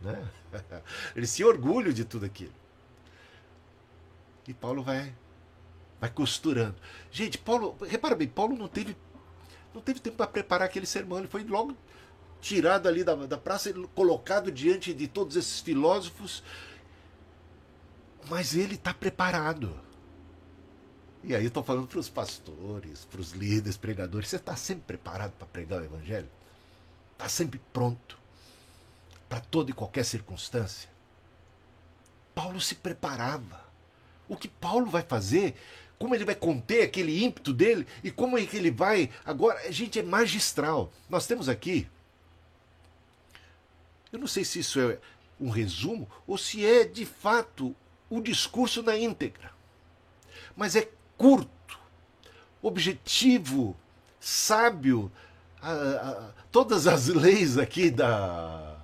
Né? 0.00 0.28
Eles 1.14 1.30
se 1.30 1.44
orgulham 1.44 1.92
de 1.92 2.04
tudo 2.04 2.26
aquilo. 2.26 2.52
E 4.46 4.52
Paulo 4.52 4.82
vai 4.82 5.14
vai 6.00 6.10
costurando. 6.10 6.74
Gente, 7.10 7.38
Paulo, 7.38 7.76
repara 7.80 8.14
bem, 8.14 8.28
Paulo 8.28 8.56
não 8.56 8.68
teve 8.68 8.96
não 9.72 9.80
teve 9.80 10.00
tempo 10.00 10.16
para 10.16 10.26
preparar 10.26 10.66
aquele 10.66 10.86
sermão, 10.86 11.18
ele 11.18 11.28
foi 11.28 11.42
logo 11.44 11.76
tirado 12.40 12.86
ali 12.86 13.02
da, 13.02 13.14
da 13.14 13.38
praça, 13.38 13.72
colocado 13.94 14.52
diante 14.52 14.92
de 14.92 15.08
todos 15.08 15.34
esses 15.34 15.60
filósofos, 15.60 16.44
mas 18.28 18.54
ele 18.54 18.74
está 18.74 18.92
preparado. 18.92 19.78
E 21.22 21.34
aí 21.34 21.46
estou 21.46 21.62
falando 21.62 21.86
para 21.86 21.98
os 21.98 22.08
pastores, 22.08 23.04
para 23.06 23.20
os 23.20 23.32
líderes, 23.32 23.76
pregadores, 23.76 24.28
você 24.28 24.36
está 24.36 24.54
sempre 24.56 24.84
preparado 24.84 25.32
para 25.32 25.46
pregar 25.46 25.80
o 25.80 25.84
evangelho? 25.84 26.28
Está 27.12 27.28
sempre 27.28 27.60
pronto 27.72 28.18
para 29.28 29.40
toda 29.40 29.70
e 29.70 29.74
qualquer 29.74 30.04
circunstância? 30.04 30.90
Paulo 32.34 32.60
se 32.60 32.74
preparava. 32.74 33.64
O 34.28 34.36
que 34.36 34.48
Paulo 34.48 34.86
vai 34.86 35.02
fazer 35.02 35.54
como 35.98 36.14
ele 36.14 36.24
vai 36.24 36.34
conter 36.34 36.82
aquele 36.82 37.24
ímpeto 37.24 37.52
dele 37.52 37.86
e 38.02 38.10
como 38.10 38.36
é 38.36 38.44
que 38.44 38.56
ele 38.56 38.70
vai. 38.70 39.10
Agora, 39.24 39.60
a 39.60 39.70
gente 39.70 39.98
é 39.98 40.02
magistral. 40.02 40.92
Nós 41.08 41.26
temos 41.26 41.48
aqui. 41.48 41.88
Eu 44.12 44.18
não 44.18 44.26
sei 44.26 44.44
se 44.44 44.58
isso 44.58 44.78
é 44.80 44.98
um 45.40 45.48
resumo 45.48 46.08
ou 46.26 46.36
se 46.36 46.64
é 46.64 46.84
de 46.84 47.06
fato 47.06 47.74
o 48.16 48.22
discurso 48.22 48.82
na 48.82 48.96
íntegra. 48.96 49.50
Mas 50.56 50.76
é 50.76 50.88
curto, 51.16 51.78
objetivo, 52.62 53.76
sábio. 54.20 55.10
todas 56.50 56.86
as 56.86 57.08
leis 57.08 57.58
aqui 57.58 57.90
da, 57.90 58.76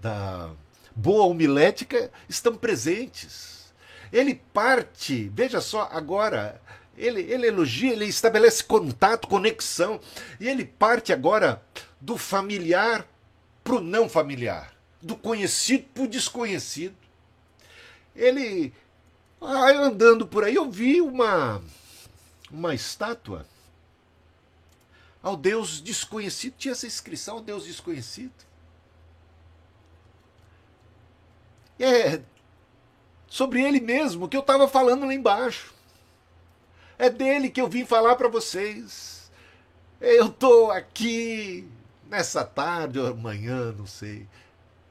da 0.00 0.50
boa 0.94 1.24
homilética 1.24 2.10
estão 2.28 2.56
presentes. 2.56 3.72
Ele 4.12 4.34
parte, 4.52 5.30
veja 5.34 5.60
só, 5.60 5.88
agora, 5.90 6.60
ele, 6.96 7.22
ele 7.22 7.46
elogia, 7.46 7.92
ele 7.92 8.04
estabelece 8.04 8.62
contato, 8.62 9.28
conexão, 9.28 10.00
e 10.38 10.48
ele 10.48 10.64
parte 10.64 11.12
agora 11.12 11.62
do 12.00 12.18
familiar 12.18 13.06
para 13.64 13.76
o 13.76 13.80
não 13.80 14.08
familiar, 14.08 14.74
do 15.00 15.16
conhecido 15.16 15.84
para 15.94 16.02
o 16.02 16.08
desconhecido. 16.08 17.01
Ele, 18.14 18.72
andando 19.40 20.26
por 20.26 20.44
aí, 20.44 20.54
eu 20.54 20.70
vi 20.70 21.00
uma, 21.00 21.62
uma 22.50 22.74
estátua 22.74 23.46
ao 25.22 25.36
Deus 25.36 25.80
desconhecido, 25.80 26.54
tinha 26.58 26.72
essa 26.72 26.86
inscrição 26.86 27.36
ao 27.36 27.42
Deus 27.42 27.64
desconhecido. 27.64 28.32
É 31.78 32.20
sobre 33.28 33.62
ele 33.62 33.80
mesmo 33.80 34.28
que 34.28 34.36
eu 34.36 34.40
estava 34.40 34.68
falando 34.68 35.06
lá 35.06 35.14
embaixo. 35.14 35.72
É 36.98 37.08
dele 37.08 37.48
que 37.48 37.60
eu 37.60 37.68
vim 37.68 37.84
falar 37.84 38.14
para 38.16 38.28
vocês. 38.28 39.30
Eu 40.00 40.26
estou 40.26 40.70
aqui 40.70 41.66
nessa 42.10 42.44
tarde 42.44 42.98
ou 42.98 43.06
amanhã, 43.06 43.72
não 43.72 43.86
sei 43.86 44.28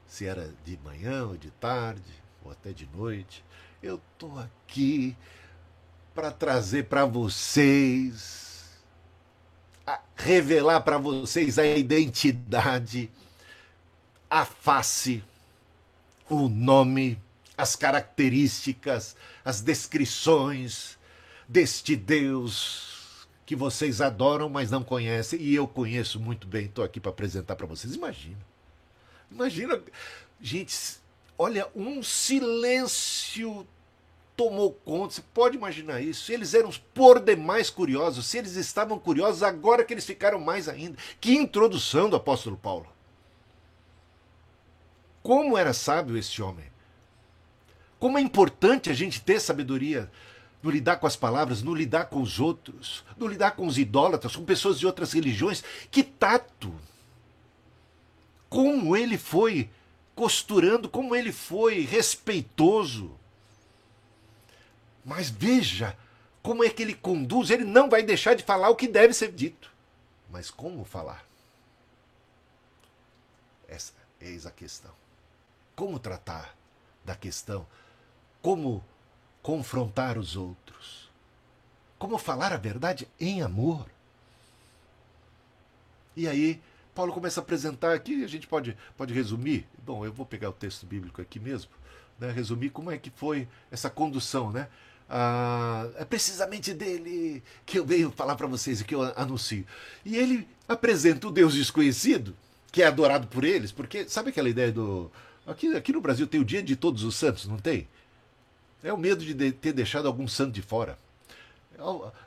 se 0.08 0.26
era 0.26 0.52
de 0.64 0.76
manhã 0.78 1.26
ou 1.26 1.36
de 1.36 1.50
tarde 1.52 2.21
ou 2.44 2.50
até 2.50 2.72
de 2.72 2.88
noite. 2.94 3.44
Eu 3.82 4.00
estou 4.12 4.38
aqui 4.38 5.16
para 6.14 6.30
trazer 6.30 6.84
para 6.84 7.04
vocês, 7.04 8.80
revelar 10.16 10.80
para 10.82 10.98
vocês 10.98 11.58
a 11.58 11.66
identidade, 11.66 13.10
a 14.30 14.44
face, 14.44 15.22
o 16.28 16.48
nome 16.48 17.18
as 17.56 17.76
características, 17.76 19.16
as 19.44 19.60
descrições 19.60 20.98
deste 21.46 21.94
Deus 21.94 23.26
que 23.44 23.54
vocês 23.54 24.00
adoram, 24.00 24.48
mas 24.48 24.70
não 24.70 24.82
conhecem, 24.82 25.40
e 25.40 25.54
eu 25.54 25.68
conheço 25.68 26.18
muito 26.18 26.46
bem, 26.46 26.66
estou 26.66 26.84
aqui 26.84 26.98
para 26.98 27.10
apresentar 27.10 27.56
para 27.56 27.66
vocês. 27.66 27.94
Imagina. 27.94 28.38
Imagina. 29.30 29.80
Gente, 30.40 30.74
olha, 31.38 31.68
um 31.74 32.02
silêncio 32.02 33.66
tomou 34.36 34.72
conta. 34.72 35.14
Você 35.14 35.22
pode 35.34 35.56
imaginar 35.56 36.00
isso? 36.00 36.32
Eles 36.32 36.54
eram 36.54 36.70
por 36.94 37.20
demais 37.20 37.70
curiosos. 37.70 38.26
Se 38.26 38.38
eles 38.38 38.56
estavam 38.56 38.98
curiosos, 38.98 39.42
agora 39.42 39.84
que 39.84 39.94
eles 39.94 40.06
ficaram 40.06 40.40
mais 40.40 40.68
ainda. 40.68 40.96
Que 41.20 41.34
introdução 41.34 42.08
do 42.08 42.16
apóstolo 42.16 42.56
Paulo. 42.56 42.86
Como 45.22 45.56
era 45.56 45.72
sábio 45.72 46.16
esse 46.16 46.42
homem. 46.42 46.66
Como 47.98 48.18
é 48.18 48.20
importante 48.20 48.90
a 48.90 48.94
gente 48.94 49.20
ter 49.20 49.40
sabedoria 49.40 50.10
no 50.62 50.70
lidar 50.70 50.96
com 50.96 51.06
as 51.06 51.16
palavras, 51.16 51.62
no 51.62 51.74
lidar 51.74 52.06
com 52.06 52.20
os 52.20 52.40
outros, 52.40 53.04
no 53.16 53.26
lidar 53.26 53.52
com 53.52 53.66
os 53.66 53.78
idólatras, 53.78 54.36
com 54.36 54.44
pessoas 54.44 54.78
de 54.78 54.86
outras 54.86 55.12
religiões. 55.12 55.62
Que 55.90 56.02
tato! 56.02 56.74
Como 58.48 58.96
ele 58.96 59.16
foi 59.16 59.70
costurando, 60.14 60.88
como 60.88 61.14
ele 61.14 61.32
foi 61.32 61.80
respeitoso. 61.80 63.18
Mas 65.04 65.30
veja 65.30 65.96
como 66.42 66.64
é 66.64 66.70
que 66.70 66.82
ele 66.82 66.94
conduz, 66.94 67.50
ele 67.50 67.64
não 67.64 67.88
vai 67.88 68.02
deixar 68.02 68.34
de 68.34 68.42
falar 68.42 68.68
o 68.68 68.76
que 68.76 68.88
deve 68.88 69.14
ser 69.14 69.32
dito. 69.32 69.70
Mas 70.30 70.50
como 70.50 70.84
falar? 70.84 71.24
Essa 73.68 73.92
eis 74.20 74.46
a 74.46 74.50
questão. 74.50 74.92
Como 75.74 75.98
tratar 75.98 76.56
da 77.04 77.14
questão 77.14 77.66
como 78.42 78.84
confrontar 79.40 80.18
os 80.18 80.36
outros, 80.36 81.08
como 81.98 82.18
falar 82.18 82.52
a 82.52 82.56
verdade 82.56 83.08
em 83.18 83.40
amor. 83.40 83.88
E 86.16 86.28
aí, 86.28 86.60
Paulo 86.94 87.12
começa 87.12 87.40
a 87.40 87.42
apresentar 87.42 87.94
aqui, 87.94 88.22
a 88.22 88.28
gente 88.28 88.46
pode, 88.46 88.76
pode 88.96 89.14
resumir. 89.14 89.66
Bom, 89.84 90.04
eu 90.04 90.12
vou 90.12 90.26
pegar 90.26 90.50
o 90.50 90.52
texto 90.52 90.84
bíblico 90.86 91.22
aqui 91.22 91.40
mesmo, 91.40 91.70
né, 92.18 92.30
resumir 92.30 92.70
como 92.70 92.90
é 92.90 92.98
que 92.98 93.10
foi 93.10 93.48
essa 93.70 93.88
condução, 93.88 94.52
né? 94.52 94.68
Ah, 95.08 95.88
é 95.96 96.04
precisamente 96.04 96.72
dele 96.72 97.42
que 97.66 97.78
eu 97.78 97.84
venho 97.84 98.10
falar 98.10 98.34
para 98.34 98.46
vocês 98.46 98.80
e 98.80 98.84
que 98.84 98.94
eu 98.94 99.02
anuncio. 99.16 99.66
E 100.04 100.16
ele 100.16 100.48
apresenta 100.68 101.28
o 101.28 101.30
Deus 101.30 101.54
desconhecido, 101.54 102.34
que 102.70 102.82
é 102.82 102.86
adorado 102.86 103.26
por 103.26 103.44
eles, 103.44 103.72
porque 103.72 104.08
sabe 104.08 104.30
aquela 104.30 104.48
ideia 104.48 104.72
do. 104.72 105.10
Aqui, 105.46 105.74
aqui 105.76 105.92
no 105.92 106.00
Brasil 106.00 106.26
tem 106.26 106.40
o 106.40 106.44
dia 106.44 106.62
de 106.62 106.76
todos 106.76 107.04
os 107.04 107.16
santos, 107.16 107.46
não 107.46 107.58
tem? 107.58 107.88
É 108.82 108.92
o 108.92 108.98
medo 108.98 109.24
de 109.24 109.52
ter 109.52 109.72
deixado 109.72 110.06
algum 110.06 110.26
santo 110.26 110.52
de 110.52 110.62
fora. 110.62 110.98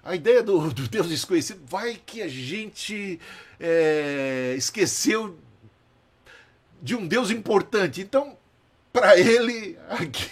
A 0.03 0.15
ideia 0.15 0.43
do, 0.43 0.71
do 0.71 0.87
Deus 0.87 1.07
desconhecido, 1.07 1.61
vai 1.65 1.99
que 2.05 2.21
a 2.21 2.27
gente 2.27 3.19
é, 3.59 4.53
esqueceu 4.57 5.37
de 6.81 6.95
um 6.95 7.07
Deus 7.07 7.29
importante. 7.31 8.01
Então, 8.01 8.37
para 8.91 9.17
ele, 9.17 9.77
aqui 9.89 10.29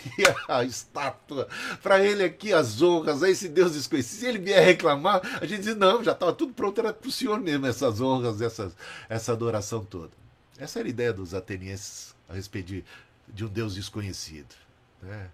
a 0.47 0.63
estátua, 0.63 1.47
para 1.81 2.03
ele 2.03 2.23
aqui 2.23 2.53
as 2.53 2.81
honras, 2.81 3.23
a 3.23 3.29
esse 3.29 3.47
Deus 3.47 3.73
desconhecido. 3.73 4.19
Se 4.19 4.25
ele 4.25 4.39
vier 4.39 4.63
reclamar, 4.63 5.21
a 5.41 5.45
gente 5.45 5.63
diz: 5.63 5.75
não, 5.75 6.03
já 6.03 6.11
estava 6.11 6.33
tudo 6.33 6.53
pronto, 6.53 6.79
era 6.79 6.93
para 6.93 7.07
o 7.07 7.11
Senhor 7.11 7.39
mesmo 7.39 7.65
essas 7.65 8.01
honras, 8.01 8.41
essas, 8.41 8.75
essa 9.09 9.31
adoração 9.31 9.83
toda. 9.83 10.11
Essa 10.57 10.79
era 10.79 10.87
a 10.87 10.89
ideia 10.89 11.13
dos 11.13 11.33
atenienses 11.33 12.13
a 12.29 12.33
respeito 12.33 12.67
de, 12.67 12.85
de 13.27 13.45
um 13.45 13.47
Deus 13.47 13.75
desconhecido. 13.75 14.55
Né? 15.01 15.29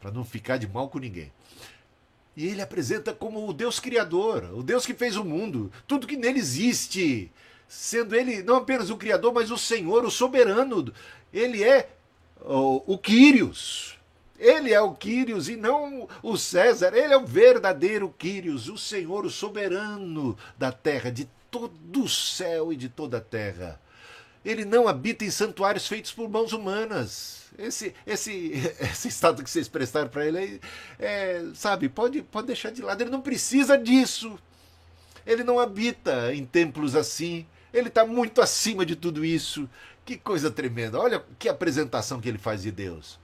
para 0.00 0.10
não 0.10 0.24
ficar 0.24 0.56
de 0.56 0.66
mal 0.66 0.88
com 0.88 0.98
ninguém. 0.98 1.30
E 2.40 2.46
ele 2.46 2.62
apresenta 2.62 3.12
como 3.12 3.46
o 3.46 3.52
Deus 3.52 3.78
criador, 3.78 4.44
o 4.54 4.62
Deus 4.62 4.86
que 4.86 4.94
fez 4.94 5.14
o 5.14 5.22
mundo, 5.22 5.70
tudo 5.86 6.06
que 6.06 6.16
nele 6.16 6.38
existe, 6.38 7.30
sendo 7.68 8.16
ele 8.16 8.42
não 8.42 8.56
apenas 8.56 8.88
o 8.88 8.96
criador, 8.96 9.34
mas 9.34 9.50
o 9.50 9.58
Senhor, 9.58 10.06
o 10.06 10.10
soberano. 10.10 10.90
Ele 11.34 11.62
é 11.62 11.90
o, 12.40 12.94
o 12.94 12.96
Quírios. 12.96 13.98
Ele 14.38 14.72
é 14.72 14.80
o 14.80 14.94
Quírios 14.94 15.50
e 15.50 15.56
não 15.56 16.08
o 16.22 16.38
César. 16.38 16.94
Ele 16.94 17.12
é 17.12 17.16
o 17.18 17.26
verdadeiro 17.26 18.08
Quírios, 18.16 18.70
o 18.70 18.78
Senhor, 18.78 19.26
o 19.26 19.30
soberano 19.30 20.34
da 20.56 20.72
terra, 20.72 21.10
de 21.10 21.28
todo 21.50 22.04
o 22.04 22.08
céu 22.08 22.72
e 22.72 22.76
de 22.76 22.88
toda 22.88 23.18
a 23.18 23.20
terra. 23.20 23.78
Ele 24.44 24.64
não 24.64 24.88
habita 24.88 25.24
em 25.24 25.30
santuários 25.30 25.86
feitos 25.86 26.12
por 26.12 26.28
mãos 26.28 26.52
humanas 26.52 27.40
esse, 27.58 27.94
esse, 28.06 28.52
esse 28.80 29.08
estado 29.08 29.42
que 29.42 29.50
vocês 29.50 29.68
prestaram 29.68 30.08
para 30.08 30.26
ele, 30.26 30.60
é, 30.98 31.44
sabe, 31.54 31.88
pode, 31.88 32.22
pode 32.22 32.46
deixar 32.46 32.70
de 32.70 32.82
lado. 32.82 33.00
Ele 33.00 33.10
não 33.10 33.20
precisa 33.20 33.76
disso. 33.76 34.38
Ele 35.26 35.44
não 35.44 35.60
habita 35.60 36.34
em 36.34 36.44
templos 36.46 36.96
assim, 36.96 37.46
Ele 37.72 37.88
está 37.88 38.06
muito 38.06 38.40
acima 38.40 38.86
de 38.86 38.96
tudo 38.96 39.24
isso. 39.24 39.68
Que 40.04 40.16
coisa 40.16 40.50
tremenda. 40.50 40.98
Olha 40.98 41.22
que 41.38 41.48
apresentação 41.48 42.20
que 42.20 42.28
ele 42.28 42.38
faz 42.38 42.62
de 42.62 42.72
Deus. 42.72 43.20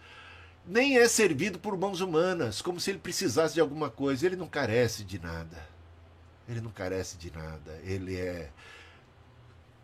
Nem 0.64 0.98
é 0.98 1.08
servido 1.08 1.58
por 1.58 1.76
mãos 1.76 2.00
humanas, 2.00 2.60
como 2.60 2.78
se 2.78 2.90
ele 2.90 2.98
precisasse 2.98 3.54
de 3.54 3.60
alguma 3.60 3.88
coisa. 3.88 4.26
Ele 4.26 4.36
não 4.36 4.46
carece 4.46 5.02
de 5.04 5.18
nada. 5.18 5.66
Ele 6.48 6.60
não 6.60 6.70
carece 6.70 7.16
de 7.16 7.32
nada. 7.32 7.80
Ele 7.82 8.16
é 8.16 8.50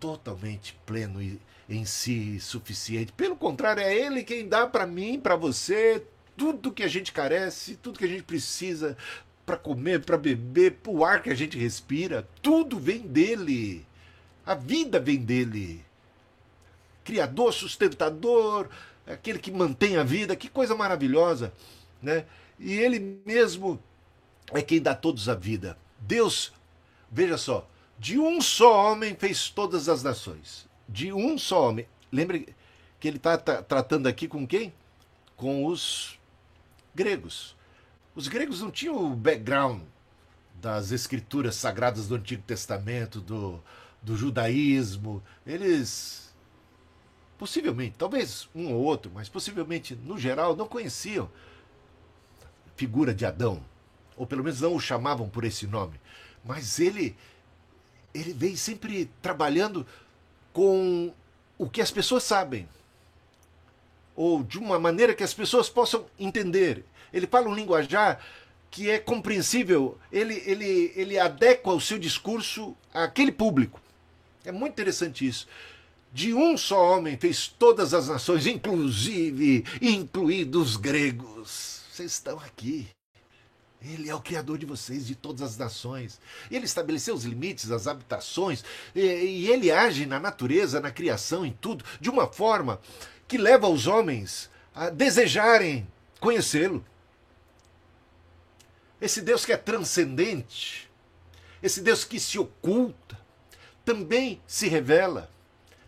totalmente 0.03 0.77
pleno 0.85 1.23
em 1.69 1.85
si, 1.85 2.41
suficiente. 2.41 3.13
Pelo 3.13 3.37
contrário, 3.37 3.81
é 3.81 3.95
ele 3.95 4.25
quem 4.25 4.49
dá 4.49 4.67
para 4.67 4.85
mim, 4.85 5.21
para 5.21 5.37
você, 5.37 6.05
tudo 6.37 6.73
que 6.73 6.83
a 6.83 6.89
gente 6.89 7.13
carece, 7.13 7.77
tudo 7.77 8.01
que 8.01 8.05
a 8.05 8.09
gente 8.09 8.25
precisa 8.25 8.97
para 9.47 9.57
comer, 9.57 10.05
para 10.05 10.19
beber, 10.19 10.73
para 10.73 10.91
o 10.91 11.05
ar 11.05 11.23
que 11.23 11.31
a 11.31 11.37
gente 11.37 11.57
respira, 11.57 12.29
tudo 12.43 12.81
vem 12.81 12.99
dele. 12.99 13.87
A 14.45 14.57
vida 14.57 14.99
vem 14.99 15.19
dele. 15.19 15.85
Criador, 17.05 17.53
sustentador, 17.53 18.69
aquele 19.07 19.39
que 19.39 19.53
mantém 19.53 19.97
a 19.97 20.03
vida, 20.03 20.35
que 20.35 20.49
coisa 20.49 20.75
maravilhosa, 20.75 21.53
né? 22.03 22.25
E 22.59 22.73
ele 22.73 23.23
mesmo 23.25 23.81
é 24.53 24.63
quem 24.63 24.83
dá 24.83 24.97
todos 24.97 25.29
a 25.29 25.35
vida. 25.37 25.79
Deus, 26.01 26.53
veja 27.09 27.39
só, 27.39 27.69
de 28.03 28.19
um 28.19 28.41
só 28.41 28.91
homem 28.91 29.15
fez 29.15 29.49
todas 29.49 29.89
as 29.89 30.03
nações. 30.03 30.69
De 30.89 31.13
um 31.13 31.39
só 31.39 31.69
homem. 31.69 31.87
Lembre 32.11 32.53
que 32.99 33.07
ele 33.07 33.17
está 33.17 33.39
tratando 33.39 34.09
aqui 34.09 34.27
com 34.27 34.45
quem? 34.45 34.75
Com 35.37 35.67
os 35.67 36.19
gregos. 36.93 37.55
Os 38.13 38.27
gregos 38.27 38.61
não 38.61 38.73
tinham 38.73 38.97
o 38.97 39.15
background 39.15 39.83
das 40.61 40.91
escrituras 40.91 41.55
sagradas 41.55 42.09
do 42.09 42.17
Antigo 42.17 42.43
Testamento, 42.43 43.21
do, 43.21 43.63
do 44.03 44.17
judaísmo. 44.17 45.23
Eles, 45.47 46.35
possivelmente, 47.39 47.95
talvez 47.97 48.49
um 48.53 48.73
ou 48.73 48.83
outro, 48.83 49.13
mas 49.15 49.29
possivelmente, 49.29 49.95
no 49.95 50.19
geral, 50.19 50.57
não 50.57 50.67
conheciam 50.67 51.31
a 52.67 52.71
figura 52.75 53.15
de 53.15 53.25
Adão. 53.25 53.63
Ou 54.17 54.27
pelo 54.27 54.43
menos 54.43 54.61
não 54.61 54.75
o 54.75 54.81
chamavam 54.81 55.29
por 55.29 55.45
esse 55.45 55.69
nome. 55.69 56.01
Mas 56.45 56.81
ele, 56.81 57.17
ele 58.15 58.33
vem 58.33 58.57
sempre 58.57 59.11
trabalhando 59.21 59.87
com 60.53 61.13
o 61.59 61.69
que 61.69 61.81
as 61.81 61.91
pessoas 61.91 62.23
sabem. 62.23 62.69
Ou 64.15 64.43
de 64.43 64.59
uma 64.59 64.79
maneira 64.79 65.15
que 65.15 65.23
as 65.23 65.33
pessoas 65.33 65.69
possam 65.69 66.07
entender. 66.19 66.85
Ele 67.13 67.27
fala 67.27 67.49
um 67.49 67.55
linguajar 67.55 68.21
que 68.71 68.91
é 68.91 68.99
compreensível, 68.99 69.99
ele, 70.11 70.43
ele, 70.47 70.93
ele 70.97 71.19
adequa 71.19 71.73
o 71.73 71.81
seu 71.81 71.99
discurso 71.99 72.75
àquele 72.93 73.31
público. 73.31 73.79
É 74.47 74.51
muito 74.51 74.73
interessante 74.73 75.27
isso. 75.27 75.47
De 76.11 76.33
um 76.33 76.57
só 76.57 76.97
homem 76.97 77.19
fez 77.19 77.49
todas 77.49 77.93
as 77.93 78.09
nações, 78.09 78.47
inclusive, 78.47 79.65
incluídos 79.81 80.71
os 80.71 80.77
gregos. 80.77 81.83
Vocês 81.93 82.13
estão 82.13 82.39
aqui. 82.39 82.89
Ele 83.85 84.09
é 84.09 84.15
o 84.15 84.21
Criador 84.21 84.59
de 84.59 84.67
vocês, 84.67 85.07
de 85.07 85.15
todas 85.15 85.43
as 85.43 85.57
nações. 85.57 86.21
Ele 86.51 86.65
estabeleceu 86.65 87.15
os 87.15 87.25
limites, 87.25 87.71
as 87.71 87.87
habitações, 87.87 88.65
e, 88.95 89.01
e 89.01 89.51
ele 89.51 89.73
age 89.73 90.07
na 90.07 90.21
natureza, 90.21 90.81
na 90.81 90.91
criação, 90.91 91.45
em 91.45 91.53
tudo, 91.53 91.85
de 92.01 92.09
uma 92.09 92.27
forma 92.27 92.81
que 93.27 93.37
leva 93.37 93.69
os 93.69 93.87
homens 93.87 94.49
a 94.75 94.89
desejarem 94.89 95.87
conhecê-lo. 96.21 96.85
Esse 99.01 99.21
Deus 99.21 99.45
que 99.45 99.53
é 99.53 99.57
transcendente, 99.57 100.89
esse 101.61 101.81
Deus 101.81 102.05
que 102.05 102.21
se 102.21 102.39
oculta, 102.39 103.19
também 103.85 104.41
se 104.47 104.69
revela, 104.69 105.29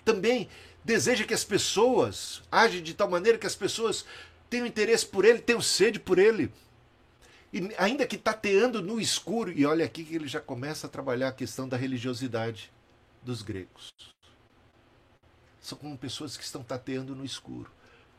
também 0.05 0.49
deseja 0.85 1.25
que 1.25 1.33
as 1.33 1.45
pessoas 1.45 2.43
agem 2.51 2.83
de 2.83 2.93
tal 2.93 3.09
maneira 3.09 3.39
que 3.39 3.47
as 3.47 3.55
pessoas 3.55 4.05
tenham 4.51 4.67
interesse 4.67 5.07
por 5.07 5.25
ele, 5.25 5.39
tenham 5.39 5.61
sede 5.61 6.01
por 6.01 6.19
ele. 6.19 6.53
E 7.55 7.73
ainda 7.79 8.05
que 8.05 8.19
tateando 8.19 8.83
no 8.83 9.01
escuro, 9.01 9.53
e 9.53 9.65
olha 9.65 9.85
aqui 9.85 10.03
que 10.03 10.17
ele 10.17 10.27
já 10.27 10.41
começa 10.41 10.89
a 10.89 10.91
trabalhar 10.91 11.29
a 11.29 11.33
questão 11.33 11.69
da 11.69 11.77
religiosidade 11.77 12.73
dos 13.23 13.43
gregos. 13.43 13.95
São 15.61 15.79
como 15.79 15.97
pessoas 15.97 16.37
que 16.37 16.43
estão 16.43 16.65
tateando 16.65 17.15
no 17.15 17.25
escuro. 17.25 17.71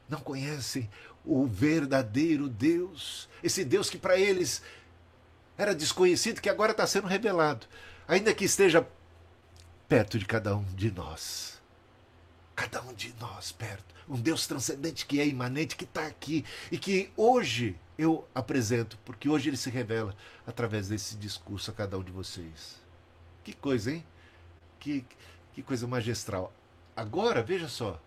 Não 0.08 0.22
conhecem 0.22 0.90
o 1.26 1.46
verdadeiro 1.46 2.48
Deus. 2.48 3.28
Esse 3.44 3.66
Deus 3.66 3.90
que 3.90 3.98
para 3.98 4.18
eles 4.18 4.62
era 5.58 5.76
desconhecido, 5.76 6.40
que 6.40 6.50
agora 6.50 6.72
está 6.72 6.88
sendo 6.88 7.08
revelado, 7.08 7.68
ainda 8.08 8.34
que 8.34 8.46
esteja 8.46 8.88
perto 9.90 10.18
de 10.18 10.24
cada 10.24 10.56
um 10.56 10.64
de 10.76 10.90
nós. 10.92 11.62
Cada 12.56 12.82
um 12.84 12.94
de 12.94 13.14
nós 13.20 13.52
perto. 13.52 13.94
Um 14.08 14.16
Deus 14.16 14.48
transcendente 14.48 15.06
que 15.06 15.20
é 15.20 15.28
imanente, 15.28 15.76
que 15.76 15.84
está 15.84 16.08
aqui 16.08 16.46
e 16.72 16.78
que 16.78 17.12
hoje 17.18 17.76
eu 17.98 18.28
apresento, 18.34 18.98
porque 19.06 19.30
hoje 19.30 19.50
ele 19.50 19.58
se 19.58 19.70
revela 19.70 20.16
através 20.46 20.90
desse 20.90 21.16
discurso 21.16 21.72
a 21.72 21.74
cada 21.74 21.98
um 21.98 22.04
de 22.04 22.12
vocês. 22.12 22.82
Que 23.44 23.54
coisa, 23.54 23.92
hein? 23.92 24.06
Que, 24.80 25.06
que 25.54 25.62
coisa 25.62 25.88
magistral. 25.88 26.54
Agora, 26.96 27.42
veja 27.42 27.68
só, 27.68 28.02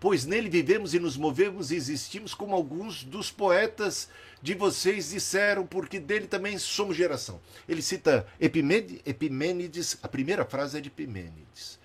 pois 0.00 0.24
nele 0.24 0.48
vivemos 0.48 0.94
e 0.94 0.98
nos 0.98 1.16
movemos 1.16 1.70
e 1.70 1.76
existimos 1.76 2.34
como 2.34 2.54
alguns 2.54 3.04
dos 3.04 3.30
poetas 3.30 4.08
de 4.42 4.54
vocês 4.54 5.10
disseram, 5.10 5.66
porque 5.66 5.98
dele 5.98 6.26
também 6.26 6.58
somos 6.58 6.96
geração. 6.96 7.40
Ele 7.68 7.82
cita 7.82 8.26
Epimênides, 8.38 9.98
a 10.02 10.08
primeira 10.08 10.44
frase 10.44 10.78
é 10.78 10.80
de 10.80 10.88
Epimênides, 10.88 11.78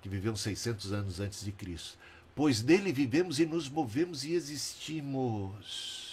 que 0.00 0.08
viveu 0.08 0.36
600 0.36 0.92
anos 0.92 1.20
antes 1.20 1.44
de 1.44 1.52
Cristo. 1.52 1.98
Pois 2.34 2.62
dele 2.62 2.92
vivemos 2.92 3.38
e 3.38 3.46
nos 3.46 3.68
movemos 3.68 4.24
e 4.24 4.32
existimos. 4.32 6.11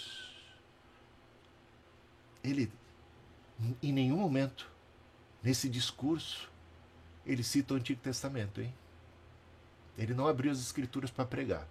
Ele, 2.42 2.72
em 3.82 3.92
nenhum 3.92 4.16
momento, 4.16 4.70
nesse 5.42 5.68
discurso, 5.68 6.50
ele 7.26 7.42
cita 7.42 7.74
o 7.74 7.76
Antigo 7.76 8.00
Testamento, 8.00 8.60
hein? 8.60 8.72
Ele 9.96 10.14
não 10.14 10.26
abriu 10.26 10.50
as 10.50 10.58
escrituras 10.58 11.10
para 11.10 11.24
pregar. 11.24 11.68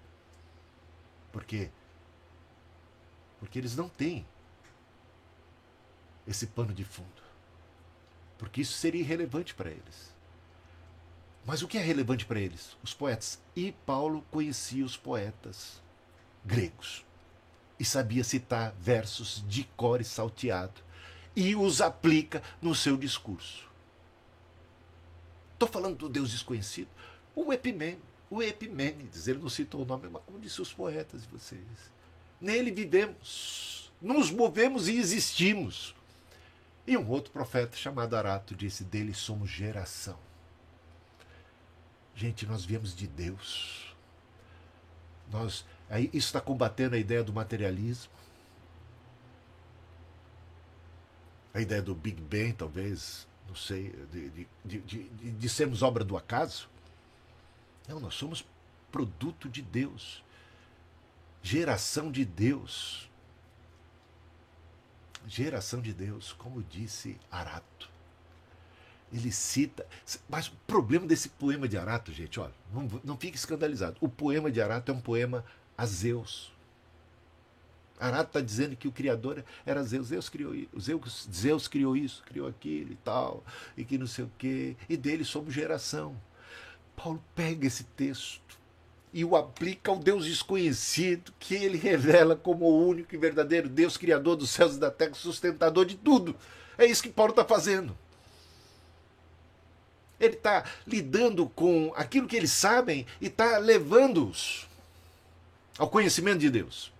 Por 1.31 1.43
quê? 1.43 1.69
Porque 3.39 3.57
eles 3.57 3.75
não 3.75 3.89
têm 3.89 4.25
esse 6.27 6.47
pano 6.47 6.73
de 6.73 6.83
fundo. 6.83 7.23
Porque 8.37 8.61
isso 8.61 8.73
seria 8.73 9.01
irrelevante 9.01 9.55
para 9.55 9.69
eles. 9.69 10.13
Mas 11.45 11.61
o 11.61 11.67
que 11.67 11.77
é 11.77 11.81
relevante 11.81 12.25
para 12.25 12.39
eles? 12.39 12.77
Os 12.83 12.93
poetas. 12.93 13.41
E 13.55 13.71
Paulo 13.85 14.23
conhecia 14.29 14.85
os 14.85 14.95
poetas 14.95 15.81
gregos 16.45 17.03
e 17.79 17.85
sabia 17.85 18.23
citar 18.23 18.73
versos 18.79 19.43
de 19.47 19.63
cor 19.75 20.01
e 20.01 20.05
salteado 20.05 20.81
e 21.35 21.55
os 21.55 21.79
aplica 21.79 22.43
no 22.61 22.75
seu 22.75 22.97
discurso. 22.97 23.67
Estou 25.53 25.69
falando 25.69 25.97
do 25.97 26.09
Deus 26.09 26.31
desconhecido. 26.31 26.89
O 27.35 27.53
Epimênides, 27.53 28.03
o 28.29 28.41
Epimênides, 28.41 29.27
ele 29.27 29.39
não 29.39 29.49
citou 29.49 29.83
o 29.83 29.85
nome, 29.85 30.09
mas 30.09 30.21
como 30.25 30.39
disse 30.39 30.61
os 30.61 30.73
poetas 30.73 31.21
de 31.21 31.27
vocês. 31.29 31.61
Nele 32.39 32.71
vivemos, 32.71 33.91
nos 34.01 34.31
movemos 34.31 34.87
e 34.87 34.97
existimos. 34.97 35.95
E 36.85 36.97
um 36.97 37.07
outro 37.09 37.31
profeta 37.31 37.77
chamado 37.77 38.15
Arato 38.15 38.55
disse: 38.55 38.83
dele 38.83 39.13
somos 39.13 39.49
geração. 39.49 40.17
Gente, 42.15 42.45
nós 42.45 42.65
viemos 42.65 42.95
de 42.95 43.07
Deus. 43.07 43.95
Nós, 45.31 45.65
aí 45.89 46.09
isso 46.13 46.27
está 46.27 46.39
combatendo 46.39 46.95
a 46.95 46.99
ideia 46.99 47.23
do 47.23 47.33
materialismo. 47.33 48.11
A 51.53 51.61
ideia 51.61 51.81
do 51.81 51.95
Big 51.95 52.21
Bang, 52.21 52.53
talvez, 52.53 53.27
não 53.47 53.55
sei, 53.55 53.91
de, 54.11 54.29
de, 54.29 54.47
de, 54.63 54.79
de, 54.79 55.31
de 55.31 55.49
sermos 55.49 55.81
obra 55.81 56.03
do 56.03 56.15
acaso. 56.15 56.69
Não, 57.87 57.99
nós 57.99 58.13
somos 58.13 58.45
produto 58.91 59.49
de 59.49 59.61
Deus. 59.61 60.23
Geração 61.41 62.11
de 62.11 62.23
Deus. 62.23 63.09
Geração 65.27 65.81
de 65.81 65.93
Deus, 65.93 66.33
como 66.33 66.63
disse 66.63 67.17
Arato. 67.31 67.89
Ele 69.11 69.31
cita. 69.31 69.87
Mas 70.29 70.47
o 70.47 70.53
problema 70.67 71.07
desse 71.07 71.29
poema 71.29 71.67
de 71.67 71.77
Arato, 71.77 72.11
gente, 72.11 72.39
olha, 72.39 72.53
não, 72.71 72.87
não 73.03 73.17
fique 73.17 73.37
escandalizado. 73.37 73.97
O 73.99 74.07
poema 74.07 74.51
de 74.51 74.61
Arato 74.61 74.91
é 74.91 74.95
um 74.95 75.01
poema 75.01 75.43
a 75.79 75.85
Zeus. 75.85 76.51
Arato 77.97 78.27
está 78.27 78.41
dizendo 78.41 78.75
que 78.75 78.87
o 78.87 78.91
Criador 78.91 79.45
era 79.65 79.81
Zeus. 79.81 80.07
Zeus 80.07 80.27
criou 80.27 80.53
Zeus, 80.77 81.27
Zeus 81.33 81.67
criou 81.69 81.95
isso, 81.95 82.21
criou 82.25 82.47
aquilo 82.47 82.91
e 82.91 82.95
tal, 82.97 83.45
e 83.77 83.85
que 83.85 83.97
não 83.97 84.05
sei 84.05 84.25
o 84.25 84.31
quê. 84.37 84.75
E 84.89 84.97
dele 84.97 85.23
somos 85.23 85.53
geração. 85.53 86.19
Paulo 86.97 87.23
pega 87.33 87.65
esse 87.65 87.85
texto 87.85 88.59
e 89.13 89.23
o 89.23 89.37
aplica 89.37 89.89
ao 89.89 89.97
Deus 89.97 90.25
desconhecido, 90.25 91.33
que 91.39 91.55
ele 91.55 91.77
revela 91.77 92.35
como 92.35 92.65
o 92.65 92.85
único 92.85 93.15
e 93.15 93.17
verdadeiro 93.17 93.69
Deus, 93.69 93.95
Criador 93.95 94.35
dos 94.35 94.49
céus 94.49 94.75
e 94.75 94.79
da 94.79 94.91
terra, 94.91 95.13
sustentador 95.13 95.85
de 95.85 95.95
tudo. 95.95 96.35
É 96.77 96.85
isso 96.85 97.01
que 97.01 97.09
Paulo 97.09 97.31
está 97.31 97.45
fazendo. 97.45 97.97
Ele 100.19 100.35
está 100.35 100.65
lidando 100.85 101.47
com 101.47 101.93
aquilo 101.95 102.27
que 102.27 102.35
eles 102.35 102.51
sabem 102.51 103.05
e 103.21 103.27
está 103.27 103.57
levando-os 103.57 104.68
ao 105.79 105.89
conhecimento 105.89 106.39
de 106.39 106.49
Deus. 106.49 106.91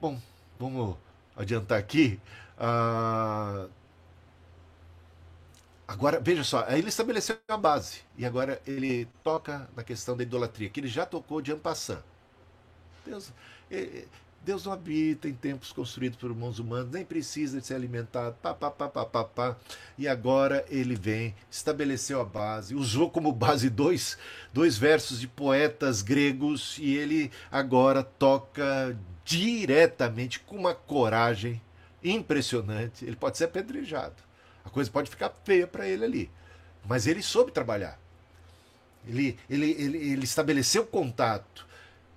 Bom, 0.00 0.18
vamos 0.58 0.96
adiantar 1.36 1.78
aqui. 1.78 2.20
Ah, 2.56 3.66
agora, 5.86 6.20
veja 6.20 6.44
só, 6.44 6.64
ele 6.68 6.88
estabeleceu 6.88 7.36
a 7.48 7.56
base 7.56 8.02
e 8.16 8.24
agora 8.24 8.62
ele 8.66 9.06
toca 9.24 9.68
na 9.76 9.82
questão 9.82 10.16
da 10.16 10.22
idolatria, 10.22 10.70
que 10.70 10.78
ele 10.80 10.88
já 10.88 11.04
tocou 11.04 11.42
de 11.42 11.52
Ampassan. 11.52 12.02
Deus, 13.04 13.32
Deus 14.44 14.64
não 14.66 14.72
habita 14.72 15.26
em 15.26 15.32
templos 15.32 15.72
construídos 15.72 16.18
por 16.18 16.34
mãos 16.34 16.58
humanas, 16.58 16.90
nem 16.90 17.02
precisa 17.02 17.60
de 17.60 17.66
ser 17.66 17.74
alimentado, 17.74 18.36
pá, 18.42 18.52
pá, 18.52 18.70
pá, 18.70 18.88
pá, 18.88 19.04
pá, 19.06 19.24
pá. 19.24 19.56
E 19.96 20.06
agora 20.06 20.64
ele 20.68 20.94
vem, 20.94 21.34
estabeleceu 21.50 22.20
a 22.20 22.24
base, 22.24 22.74
usou 22.74 23.10
como 23.10 23.32
base 23.32 23.70
dois, 23.70 24.18
dois 24.52 24.76
versos 24.76 25.18
de 25.18 25.26
poetas 25.26 26.02
gregos 26.02 26.76
e 26.78 26.94
ele 26.94 27.30
agora 27.50 28.02
toca 28.02 28.98
diretamente 29.24 30.40
com 30.40 30.56
uma 30.56 30.74
coragem 30.74 31.60
impressionante. 32.02 33.02
Ele 33.02 33.16
pode 33.16 33.38
ser 33.38 33.44
apedrejado. 33.44 34.16
A 34.62 34.68
coisa 34.68 34.90
pode 34.90 35.08
ficar 35.08 35.32
feia 35.44 35.66
para 35.66 35.88
ele 35.88 36.04
ali. 36.04 36.30
Mas 36.86 37.06
ele 37.06 37.22
soube 37.22 37.50
trabalhar. 37.50 37.98
Ele, 39.06 39.38
ele, 39.48 39.70
ele, 39.70 39.98
ele 39.98 40.24
estabeleceu 40.24 40.84
contato 40.84 41.66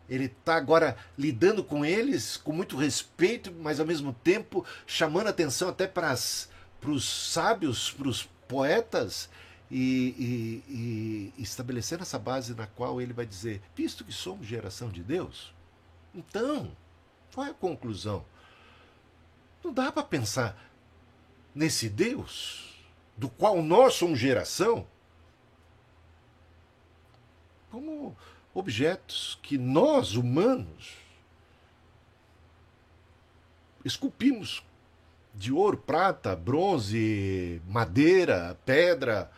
ele 0.09 0.25
está 0.25 0.55
agora 0.55 0.97
lidando 1.17 1.63
com 1.63 1.85
eles 1.85 2.37
com 2.37 2.51
muito 2.51 2.77
respeito, 2.77 3.51
mas 3.51 3.79
ao 3.79 3.85
mesmo 3.85 4.13
tempo 4.13 4.65
chamando 4.85 5.27
atenção 5.27 5.69
até 5.69 5.87
para 5.87 6.13
os 6.85 7.03
sábios, 7.03 7.91
para 7.91 8.07
os 8.07 8.23
poetas, 8.47 9.29
e, 9.69 10.63
e, 10.69 11.33
e, 11.37 11.43
estabelecendo 11.43 12.03
essa 12.03 12.17
base 12.17 12.55
na 12.55 12.67
qual 12.67 13.01
ele 13.01 13.11
vai 13.11 13.25
dizer: 13.25 13.61
visto 13.75 14.05
que 14.05 14.13
somos 14.13 14.47
geração 14.47 14.89
de 14.89 15.03
Deus, 15.03 15.53
então, 16.15 16.71
qual 17.33 17.45
é 17.45 17.49
a 17.49 17.53
conclusão? 17.53 18.23
Não 19.63 19.73
dá 19.73 19.91
para 19.91 20.03
pensar 20.03 20.57
nesse 21.53 21.89
Deus 21.89 22.77
do 23.17 23.27
qual 23.27 23.61
nós 23.61 23.95
somos 23.95 24.19
geração 24.19 24.87
como 27.69 28.15
objetos 28.57 29.37
que 29.43 29.57
nós, 29.57 30.15
humanos, 30.15 30.95
esculpimos 33.85 34.63
de 35.33 35.53
ouro, 35.53 35.77
prata, 35.77 36.35
bronze, 36.35 37.61
madeira, 37.67 38.57
pedra. 38.65 39.31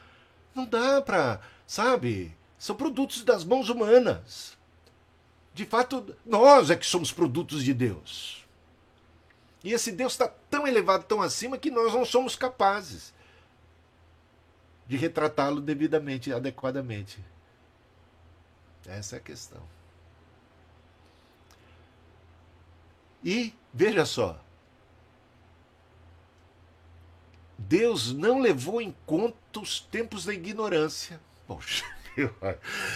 Não 0.55 0.65
dá 0.65 1.01
para, 1.01 1.41
sabe? 1.67 2.33
São 2.57 2.75
produtos 2.75 3.23
das 3.23 3.43
mãos 3.43 3.69
humanas. 3.69 4.57
De 5.53 5.65
fato, 5.65 6.15
nós 6.25 6.69
é 6.69 6.75
que 6.75 6.85
somos 6.85 7.11
produtos 7.11 7.63
de 7.63 7.73
Deus. 7.73 8.45
E 9.61 9.73
esse 9.73 9.91
Deus 9.91 10.13
está 10.13 10.29
tão 10.49 10.65
elevado, 10.65 11.03
tão 11.03 11.21
acima, 11.21 11.57
que 11.57 11.69
nós 11.69 11.93
não 11.93 12.05
somos 12.05 12.37
capazes 12.37 13.13
de 14.87 14.95
retratá-lo 14.95 15.59
devidamente, 15.59 16.31
adequadamente. 16.31 17.19
Essa 18.85 19.15
é 19.15 19.19
a 19.19 19.21
questão. 19.21 19.61
E 23.23 23.53
veja 23.73 24.05
só, 24.05 24.39
Deus 27.57 28.13
não 28.13 28.39
levou 28.39 28.81
em 28.81 28.95
conta 29.05 29.59
os 29.59 29.81
tempos 29.81 30.25
da 30.25 30.33
ignorância. 30.33 31.19
Poxa, 31.45 31.83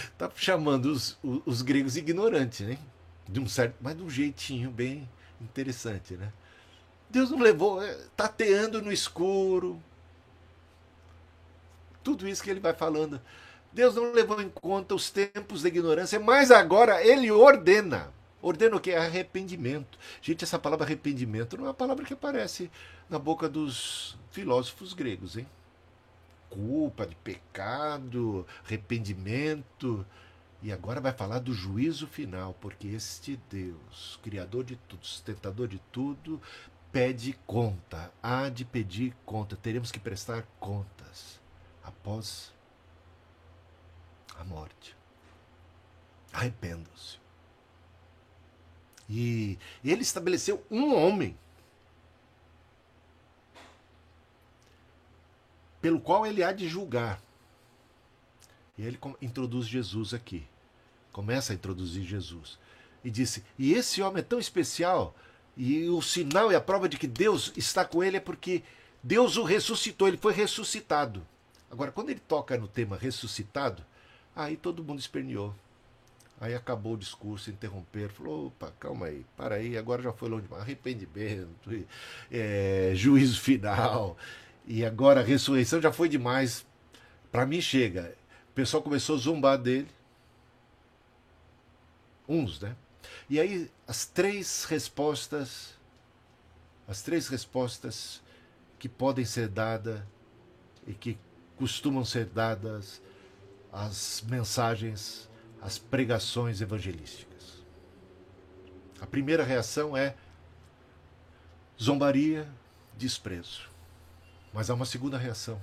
está 0.06 0.30
chamando 0.34 0.86
os, 0.86 1.18
os, 1.22 1.42
os, 1.44 1.62
gregos 1.62 1.96
ignorantes, 1.96 2.66
né? 2.66 2.78
De 3.28 3.40
um 3.40 3.46
certo, 3.46 3.76
mas 3.80 3.96
de 3.96 4.02
um 4.02 4.10
jeitinho 4.10 4.70
bem 4.70 5.08
interessante, 5.40 6.14
né? 6.14 6.32
Deus 7.10 7.30
não 7.30 7.38
levou, 7.38 7.82
é, 7.82 7.94
tateando 8.16 8.80
no 8.80 8.90
escuro. 8.90 9.80
Tudo 12.02 12.26
isso 12.26 12.42
que 12.42 12.50
ele 12.50 12.60
vai 12.60 12.74
falando. 12.74 13.20
Deus 13.74 13.96
não 13.96 14.12
levou 14.12 14.40
em 14.40 14.48
conta 14.48 14.94
os 14.94 15.10
tempos 15.10 15.62
da 15.62 15.68
ignorância, 15.68 16.20
mas 16.20 16.52
agora 16.52 17.04
ele 17.04 17.28
ordena. 17.32 18.14
Ordena 18.40 18.76
o 18.76 18.80
que? 18.80 18.92
Arrependimento. 18.92 19.98
Gente, 20.22 20.44
essa 20.44 20.60
palavra 20.60 20.86
arrependimento 20.86 21.56
não 21.56 21.64
é 21.64 21.68
uma 21.68 21.74
palavra 21.74 22.04
que 22.04 22.12
aparece 22.14 22.70
na 23.10 23.18
boca 23.18 23.48
dos 23.48 24.16
filósofos 24.30 24.92
gregos, 24.94 25.36
hein? 25.36 25.46
Culpa, 26.48 27.04
de 27.04 27.16
pecado, 27.16 28.46
arrependimento. 28.64 30.06
E 30.62 30.70
agora 30.70 31.00
vai 31.00 31.12
falar 31.12 31.40
do 31.40 31.52
juízo 31.52 32.06
final, 32.06 32.56
porque 32.60 32.86
este 32.86 33.40
Deus, 33.50 34.20
Criador 34.22 34.62
de 34.62 34.76
tudo, 34.88 35.04
sustentador 35.04 35.66
de 35.66 35.80
tudo, 35.90 36.40
pede 36.92 37.36
conta, 37.44 38.12
há 38.22 38.48
de 38.48 38.64
pedir 38.64 39.16
conta, 39.26 39.56
teremos 39.56 39.90
que 39.90 39.98
prestar 39.98 40.46
contas 40.60 41.40
após 41.82 42.53
a 44.38 44.44
morte. 44.44 44.96
Arrependam-se. 46.32 47.18
E 49.08 49.58
ele 49.84 50.02
estabeleceu 50.02 50.64
um 50.70 50.94
homem 50.94 51.36
pelo 55.80 56.00
qual 56.00 56.26
ele 56.26 56.42
há 56.42 56.52
de 56.52 56.68
julgar. 56.68 57.20
E 58.78 58.82
ele 58.84 58.98
introduz 59.20 59.66
Jesus 59.66 60.14
aqui. 60.14 60.46
Começa 61.12 61.52
a 61.52 61.54
introduzir 61.54 62.02
Jesus. 62.04 62.58
E 63.04 63.10
disse: 63.10 63.44
E 63.58 63.74
esse 63.74 64.00
homem 64.02 64.20
é 64.20 64.24
tão 64.24 64.38
especial, 64.38 65.14
e 65.56 65.88
o 65.88 66.00
sinal 66.00 66.50
e 66.50 66.56
a 66.56 66.60
prova 66.60 66.88
de 66.88 66.96
que 66.96 67.06
Deus 67.06 67.52
está 67.54 67.84
com 67.84 68.02
ele 68.02 68.16
é 68.16 68.20
porque 68.20 68.62
Deus 69.02 69.36
o 69.36 69.44
ressuscitou, 69.44 70.08
ele 70.08 70.16
foi 70.16 70.32
ressuscitado. 70.32 71.24
Agora, 71.70 71.92
quando 71.92 72.10
ele 72.10 72.20
toca 72.20 72.56
no 72.56 72.66
tema 72.66 72.96
ressuscitado, 72.96 73.84
Aí 74.34 74.56
todo 74.56 74.82
mundo 74.82 74.98
esperneou. 74.98 75.54
Aí 76.40 76.54
acabou 76.54 76.94
o 76.94 76.98
discurso, 76.98 77.50
interromperam, 77.50 78.10
falou, 78.10 78.46
opa, 78.48 78.72
calma 78.80 79.06
aí, 79.06 79.24
para 79.36 79.54
aí, 79.54 79.78
agora 79.78 80.02
já 80.02 80.12
foi 80.12 80.28
longe 80.28 80.42
demais. 80.42 80.62
Arrependimento, 80.62 81.86
é, 82.30 82.92
juízo 82.94 83.40
final, 83.40 84.16
e 84.66 84.84
agora 84.84 85.20
a 85.20 85.24
ressurreição 85.24 85.80
já 85.80 85.92
foi 85.92 86.08
demais. 86.08 86.66
Para 87.30 87.46
mim 87.46 87.60
chega. 87.60 88.14
O 88.50 88.54
pessoal 88.54 88.82
começou 88.82 89.16
a 89.16 89.18
zombar 89.18 89.58
dele. 89.58 89.88
Uns, 92.28 92.60
né? 92.60 92.74
E 93.28 93.38
aí 93.38 93.70
as 93.86 94.04
três 94.04 94.64
respostas, 94.64 95.74
as 96.88 97.02
três 97.02 97.28
respostas 97.28 98.22
que 98.78 98.88
podem 98.88 99.24
ser 99.24 99.48
dadas 99.48 100.00
e 100.86 100.92
que 100.92 101.18
costumam 101.56 102.04
ser 102.04 102.26
dadas 102.26 103.00
as 103.74 104.22
mensagens, 104.28 105.28
as 105.60 105.78
pregações 105.78 106.60
evangelísticas. 106.60 107.64
A 109.00 109.06
primeira 109.06 109.42
reação 109.42 109.96
é 109.96 110.14
zombaria, 111.80 112.48
desprezo. 112.96 113.68
Mas 114.52 114.70
há 114.70 114.74
uma 114.74 114.86
segunda 114.86 115.18
reação, 115.18 115.60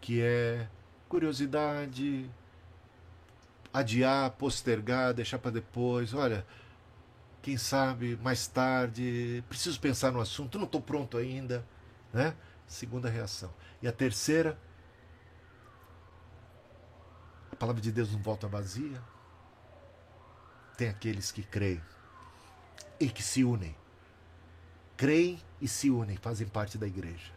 que 0.00 0.22
é 0.22 0.68
curiosidade, 1.08 2.30
adiar, 3.72 4.30
postergar, 4.30 5.12
deixar 5.12 5.40
para 5.40 5.50
depois. 5.50 6.14
Olha, 6.14 6.46
quem 7.42 7.56
sabe 7.56 8.16
mais 8.22 8.46
tarde, 8.46 9.42
preciso 9.48 9.80
pensar 9.80 10.12
no 10.12 10.20
assunto, 10.20 10.56
não 10.56 10.66
estou 10.66 10.80
pronto 10.80 11.18
ainda. 11.18 11.66
Né? 12.12 12.32
Segunda 12.68 13.10
reação. 13.10 13.52
E 13.82 13.88
a 13.88 13.92
terceira, 13.92 14.56
a 17.56 17.58
palavra 17.58 17.80
de 17.80 17.90
Deus 17.90 18.12
não 18.12 18.18
volta 18.18 18.46
vazia. 18.46 19.02
Tem 20.76 20.90
aqueles 20.90 21.32
que 21.32 21.42
creem 21.42 21.80
e 23.00 23.08
que 23.08 23.22
se 23.22 23.42
unem. 23.42 23.74
Creem 24.94 25.42
e 25.58 25.66
se 25.66 25.88
unem, 25.88 26.18
fazem 26.18 26.46
parte 26.46 26.76
da 26.76 26.86
igreja. 26.86 27.32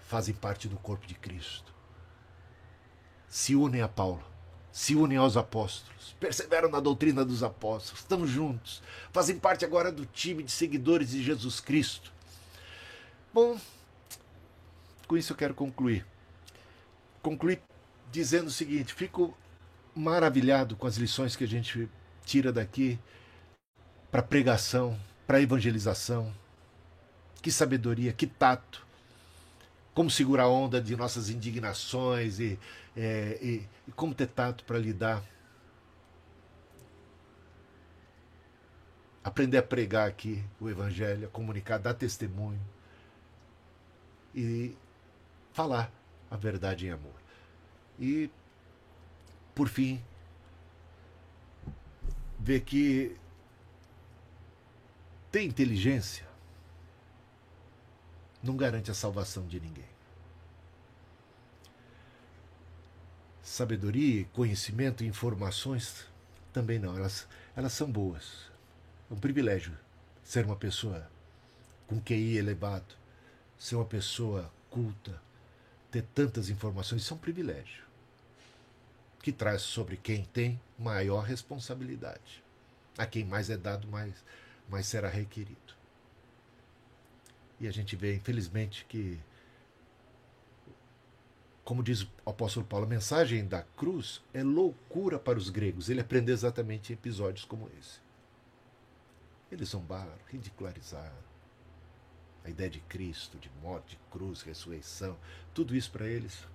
Fazem 0.00 0.34
parte 0.34 0.66
do 0.66 0.76
corpo 0.76 1.06
de 1.06 1.14
Cristo. 1.14 1.72
Se 3.28 3.54
unem 3.54 3.82
a 3.82 3.88
Paulo, 3.88 4.24
se 4.72 4.96
unem 4.96 5.16
aos 5.16 5.36
apóstolos, 5.36 6.16
perseveram 6.18 6.68
na 6.68 6.80
doutrina 6.80 7.24
dos 7.24 7.44
apóstolos, 7.44 8.00
estamos 8.00 8.28
juntos, 8.28 8.82
fazem 9.12 9.38
parte 9.38 9.64
agora 9.64 9.92
do 9.92 10.04
time 10.06 10.42
de 10.42 10.50
seguidores 10.50 11.10
de 11.10 11.22
Jesus 11.22 11.60
Cristo. 11.60 12.12
Bom, 13.32 13.60
com 15.06 15.16
isso 15.16 15.32
eu 15.32 15.36
quero 15.36 15.54
concluir. 15.54 16.04
Concluir 17.22 17.62
dizendo 18.10 18.48
o 18.48 18.50
seguinte: 18.50 18.92
fico 18.94 19.36
maravilhado 19.94 20.76
com 20.76 20.86
as 20.86 20.96
lições 20.96 21.36
que 21.36 21.44
a 21.44 21.48
gente 21.48 21.88
tira 22.24 22.52
daqui 22.52 22.98
para 24.10 24.22
pregação, 24.22 24.98
para 25.26 25.40
evangelização. 25.40 26.32
Que 27.42 27.50
sabedoria, 27.50 28.12
que 28.12 28.26
tato, 28.26 28.86
como 29.94 30.10
segurar 30.10 30.44
a 30.44 30.48
onda 30.48 30.80
de 30.80 30.94
nossas 30.94 31.30
indignações 31.30 32.38
e, 32.38 32.58
é, 32.96 33.38
e, 33.40 33.66
e 33.88 33.92
como 33.92 34.14
ter 34.14 34.26
tato 34.26 34.64
para 34.64 34.78
lidar. 34.78 35.22
Aprender 39.22 39.58
a 39.58 39.62
pregar 39.62 40.08
aqui 40.08 40.42
o 40.58 40.68
Evangelho, 40.68 41.26
a 41.26 41.30
comunicar, 41.30 41.78
dar 41.78 41.92
testemunho 41.92 42.60
e 44.34 44.74
falar 45.52 45.92
a 46.30 46.36
verdade 46.36 46.86
em 46.86 46.90
amor. 46.90 47.19
E, 48.00 48.30
por 49.54 49.68
fim, 49.68 50.02
ver 52.38 52.60
que 52.62 53.14
ter 55.30 55.42
inteligência 55.42 56.26
não 58.42 58.56
garante 58.56 58.90
a 58.90 58.94
salvação 58.94 59.46
de 59.46 59.60
ninguém. 59.60 59.84
Sabedoria, 63.42 64.24
conhecimento 64.32 65.04
informações 65.04 66.06
também 66.54 66.78
não. 66.78 66.96
Elas, 66.96 67.28
elas 67.54 67.74
são 67.74 67.90
boas. 67.90 68.50
É 69.10 69.14
um 69.14 69.18
privilégio 69.18 69.76
ser 70.24 70.46
uma 70.46 70.56
pessoa 70.56 71.10
com 71.86 72.00
QI 72.00 72.38
elevado, 72.38 72.94
ser 73.58 73.74
uma 73.74 73.84
pessoa 73.84 74.50
culta, 74.70 75.20
ter 75.90 76.02
tantas 76.14 76.48
informações. 76.48 77.02
Isso 77.02 77.12
é 77.12 77.16
um 77.16 77.20
privilégio 77.20 77.89
que 79.22 79.32
traz 79.32 79.62
sobre 79.62 79.96
quem 79.96 80.24
tem 80.24 80.60
maior 80.78 81.24
responsabilidade. 81.24 82.42
A 82.96 83.06
quem 83.06 83.24
mais 83.24 83.50
é 83.50 83.56
dado, 83.56 83.86
mais, 83.88 84.14
mais 84.68 84.86
será 84.86 85.08
requerido. 85.08 85.74
E 87.58 87.68
a 87.68 87.70
gente 87.70 87.94
vê, 87.94 88.14
infelizmente, 88.14 88.86
que, 88.88 89.20
como 91.64 91.82
diz 91.82 92.02
o 92.02 92.08
apóstolo 92.26 92.64
Paulo, 92.64 92.86
a 92.86 92.88
mensagem 92.88 93.46
da 93.46 93.62
cruz 93.62 94.22
é 94.32 94.42
loucura 94.42 95.18
para 95.18 95.38
os 95.38 95.50
gregos. 95.50 95.90
Ele 95.90 96.00
aprendeu 96.00 96.34
exatamente 96.34 96.92
em 96.92 96.94
episódios 96.94 97.44
como 97.44 97.70
esse. 97.78 98.00
Eles 99.52 99.70
zombaram, 99.70 100.12
ridicularizaram 100.28 101.30
a 102.44 102.48
ideia 102.48 102.70
de 102.70 102.80
Cristo, 102.80 103.38
de 103.38 103.50
morte, 103.62 103.90
de 103.90 103.98
cruz, 104.10 104.42
ressurreição, 104.42 105.16
tudo 105.52 105.76
isso 105.76 105.90
para 105.90 106.06
eles 106.06 106.46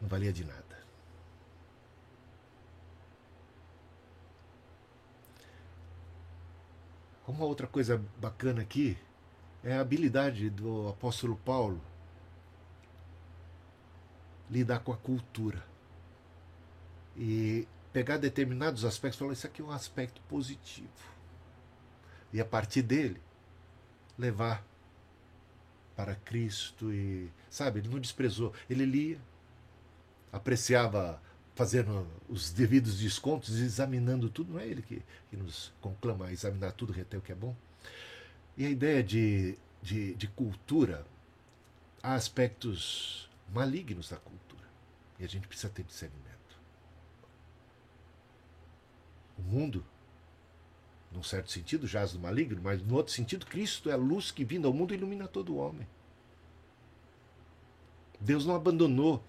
não 0.00 0.08
valia 0.08 0.32
de 0.32 0.44
nada. 0.44 0.80
Uma 7.26 7.44
outra 7.44 7.66
coisa 7.66 8.02
bacana 8.18 8.62
aqui 8.62 8.98
é 9.62 9.74
a 9.74 9.80
habilidade 9.80 10.50
do 10.50 10.88
apóstolo 10.88 11.36
Paulo 11.36 11.80
lidar 14.50 14.80
com 14.80 14.92
a 14.92 14.96
cultura 14.96 15.64
e 17.16 17.68
pegar 17.92 18.16
determinados 18.16 18.84
aspectos 18.84 19.16
e 19.16 19.20
falar: 19.20 19.32
Isso 19.32 19.46
aqui 19.46 19.62
é 19.62 19.64
um 19.64 19.70
aspecto 19.70 20.20
positivo. 20.22 20.88
E 22.32 22.40
a 22.40 22.44
partir 22.44 22.82
dele, 22.82 23.20
levar 24.18 24.64
para 25.96 26.14
Cristo 26.14 26.92
e, 26.92 27.30
sabe, 27.48 27.80
ele 27.80 27.88
não 27.88 27.98
desprezou. 27.98 28.52
Ele 28.68 28.84
lia, 28.84 29.20
apreciava 30.32 31.20
fazendo 31.54 32.06
os 32.28 32.50
devidos 32.50 32.98
descontos, 32.98 33.58
examinando 33.58 34.30
tudo. 34.30 34.54
Não 34.54 34.60
é 34.60 34.66
ele 34.66 34.82
que, 34.82 35.02
que 35.28 35.36
nos 35.36 35.72
conclama 35.80 36.26
a 36.26 36.32
examinar 36.32 36.72
tudo, 36.72 36.92
reter 36.92 37.18
o 37.18 37.22
que 37.22 37.32
é 37.32 37.34
bom. 37.34 37.54
E 38.56 38.64
a 38.64 38.70
ideia 38.70 39.02
de, 39.02 39.58
de, 39.82 40.14
de 40.14 40.26
cultura, 40.28 41.06
há 42.02 42.14
aspectos 42.14 43.28
malignos 43.52 44.08
da 44.08 44.16
cultura. 44.16 44.64
E 45.18 45.24
a 45.24 45.28
gente 45.28 45.46
precisa 45.46 45.68
ter 45.68 45.82
discernimento. 45.82 46.30
O 49.38 49.42
mundo, 49.42 49.84
num 51.12 51.22
certo 51.22 51.50
sentido, 51.50 51.86
jaz 51.86 52.12
do 52.12 52.18
maligno, 52.18 52.60
mas 52.62 52.82
no 52.82 52.94
outro 52.94 53.12
sentido, 53.12 53.46
Cristo 53.46 53.90
é 53.90 53.92
a 53.92 53.96
luz 53.96 54.30
que 54.30 54.44
vindo 54.44 54.66
ao 54.66 54.74
mundo 54.74 54.94
ilumina 54.94 55.28
todo 55.28 55.54
o 55.54 55.56
homem. 55.56 55.86
Deus 58.20 58.44
não 58.44 58.54
abandonou 58.54 59.22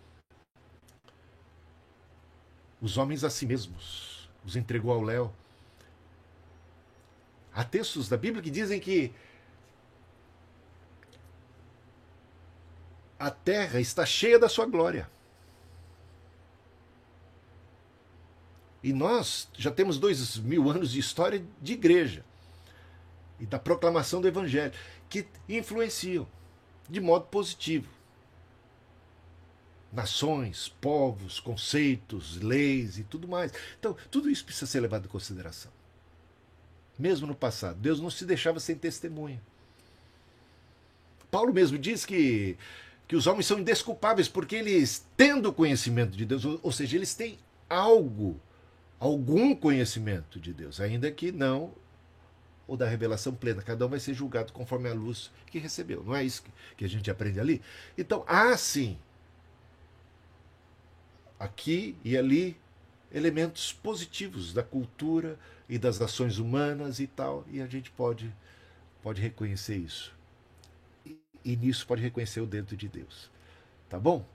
os 2.82 2.98
homens 2.98 3.24
a 3.24 3.30
si 3.30 3.46
mesmos, 3.46 4.28
os 4.44 4.56
entregou 4.56 4.92
ao 4.92 5.02
léu. 5.02 5.32
Há 7.54 7.64
textos 7.64 8.10
da 8.10 8.18
Bíblia 8.18 8.42
que 8.42 8.50
dizem 8.50 8.80
que 8.80 9.14
a 13.20 13.30
terra 13.30 13.80
está 13.80 14.04
cheia 14.04 14.40
da 14.40 14.50
sua 14.50 14.66
glória. 14.66 15.08
E 18.82 18.92
nós 18.92 19.48
já 19.56 19.70
temos 19.70 20.00
dois 20.00 20.38
mil 20.38 20.68
anos 20.68 20.92
de 20.92 21.00
história 21.00 21.46
de 21.62 21.74
igreja 21.74 22.26
e 23.40 23.46
da 23.46 23.60
proclamação 23.60 24.22
do 24.22 24.28
Evangelho, 24.28 24.74
que 25.08 25.28
influenciam 25.48 26.28
de 26.90 27.00
modo 27.00 27.26
positivo 27.26 28.01
nações, 29.92 30.70
povos, 30.80 31.40
conceitos, 31.40 32.40
leis 32.42 32.98
e 32.98 33.04
tudo 33.04 33.28
mais. 33.28 33.52
Então, 33.80 33.96
tudo 34.10 34.30
isso 34.30 34.46
precisa 34.46 34.66
ser 34.66 34.80
levado 34.80 35.06
em 35.06 35.10
consideração. 35.10 35.72
Mesmo 36.98 37.28
no 37.28 37.36
passado, 37.36 37.78
Deus 37.80 38.00
não 38.00 38.10
se 38.10 38.26
deixava 38.26 38.60
sem 38.60 38.76
testemunha. 38.76 39.42
Paulo 41.30 41.54
mesmo 41.54 41.78
diz 41.78 42.06
que, 42.06 42.58
que 43.08 43.16
os 43.16 43.28
homens 43.28 43.46
são 43.46 43.60
indesculpáveis 43.60 44.28
porque 44.28 44.56
eles, 44.56 45.06
tendo 45.18 45.52
conhecimento 45.54 46.16
de 46.16 46.26
Deus, 46.26 46.46
ou, 46.46 46.60
ou 46.62 46.72
seja, 46.72 46.98
eles 46.98 47.14
têm 47.14 47.38
algo, 47.70 48.40
algum 49.00 49.56
conhecimento 49.56 50.40
de 50.40 50.54
Deus, 50.54 50.80
ainda 50.80 51.12
que 51.12 51.32
não 51.32 51.74
ou 52.68 52.78
da 52.78 52.88
revelação 52.88 53.34
plena. 53.34 53.62
Cada 53.62 53.86
um 53.86 53.90
vai 53.90 54.00
ser 54.00 54.14
julgado 54.14 54.54
conforme 54.54 54.88
a 54.90 54.94
luz 54.94 55.32
que 55.48 55.60
recebeu. 55.60 56.04
Não 56.04 56.16
é 56.16 56.24
isso 56.24 56.44
que 56.78 56.86
a 56.86 56.88
gente 56.88 57.12
aprende 57.12 57.40
ali? 57.40 57.62
Então, 57.98 58.24
há 58.28 58.56
sim 58.56 58.98
aqui 61.44 61.98
e 62.04 62.18
ali 62.18 62.58
elementos 63.12 63.74
positivos 63.74 64.54
da 64.54 64.64
cultura 64.64 65.38
e 65.68 65.78
das 65.78 66.02
ações 66.02 66.38
humanas 66.38 67.00
e 67.00 67.08
tal, 67.08 67.46
e 67.52 67.62
a 67.62 67.68
gente 67.68 67.92
pode 67.92 68.34
pode 69.04 69.22
reconhecer 69.22 69.78
isso. 69.78 70.14
E, 71.06 71.18
e 71.46 71.56
nisso 71.58 71.88
pode 71.88 72.02
reconhecer 72.02 72.42
o 72.42 72.46
dentro 72.48 72.78
de 72.78 72.88
Deus. 72.88 73.30
Tá 73.90 74.00
bom? 74.00 74.26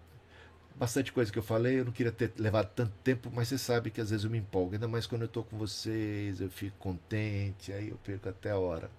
Bastante 0.76 1.10
coisa 1.12 1.32
que 1.32 1.38
eu 1.38 1.42
falei, 1.42 1.80
eu 1.80 1.86
não 1.86 1.92
queria 1.92 2.12
ter 2.12 2.32
levado 2.38 2.70
tanto 2.74 2.92
tempo, 3.02 3.30
mas 3.34 3.48
você 3.48 3.56
sabe 3.58 3.90
que 3.90 4.00
às 4.00 4.10
vezes 4.10 4.24
eu 4.24 4.30
me 4.30 4.38
empolgo, 4.38 4.74
ainda 4.74 4.86
mais 4.86 5.06
quando 5.06 5.22
eu 5.22 5.26
estou 5.26 5.42
com 5.42 5.56
vocês, 5.56 6.40
eu 6.40 6.50
fico 6.50 6.76
contente, 6.78 7.72
aí 7.72 7.88
eu 7.88 7.96
perco 8.04 8.28
até 8.28 8.50
a 8.50 8.58
hora. 8.58 8.90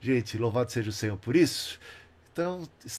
Gente, 0.00 0.38
louvado 0.38 0.70
seja 0.72 0.90
o 0.90 0.92
Senhor 0.92 1.16
por 1.18 1.36
isso. 1.36 1.80
Então, 2.32 2.68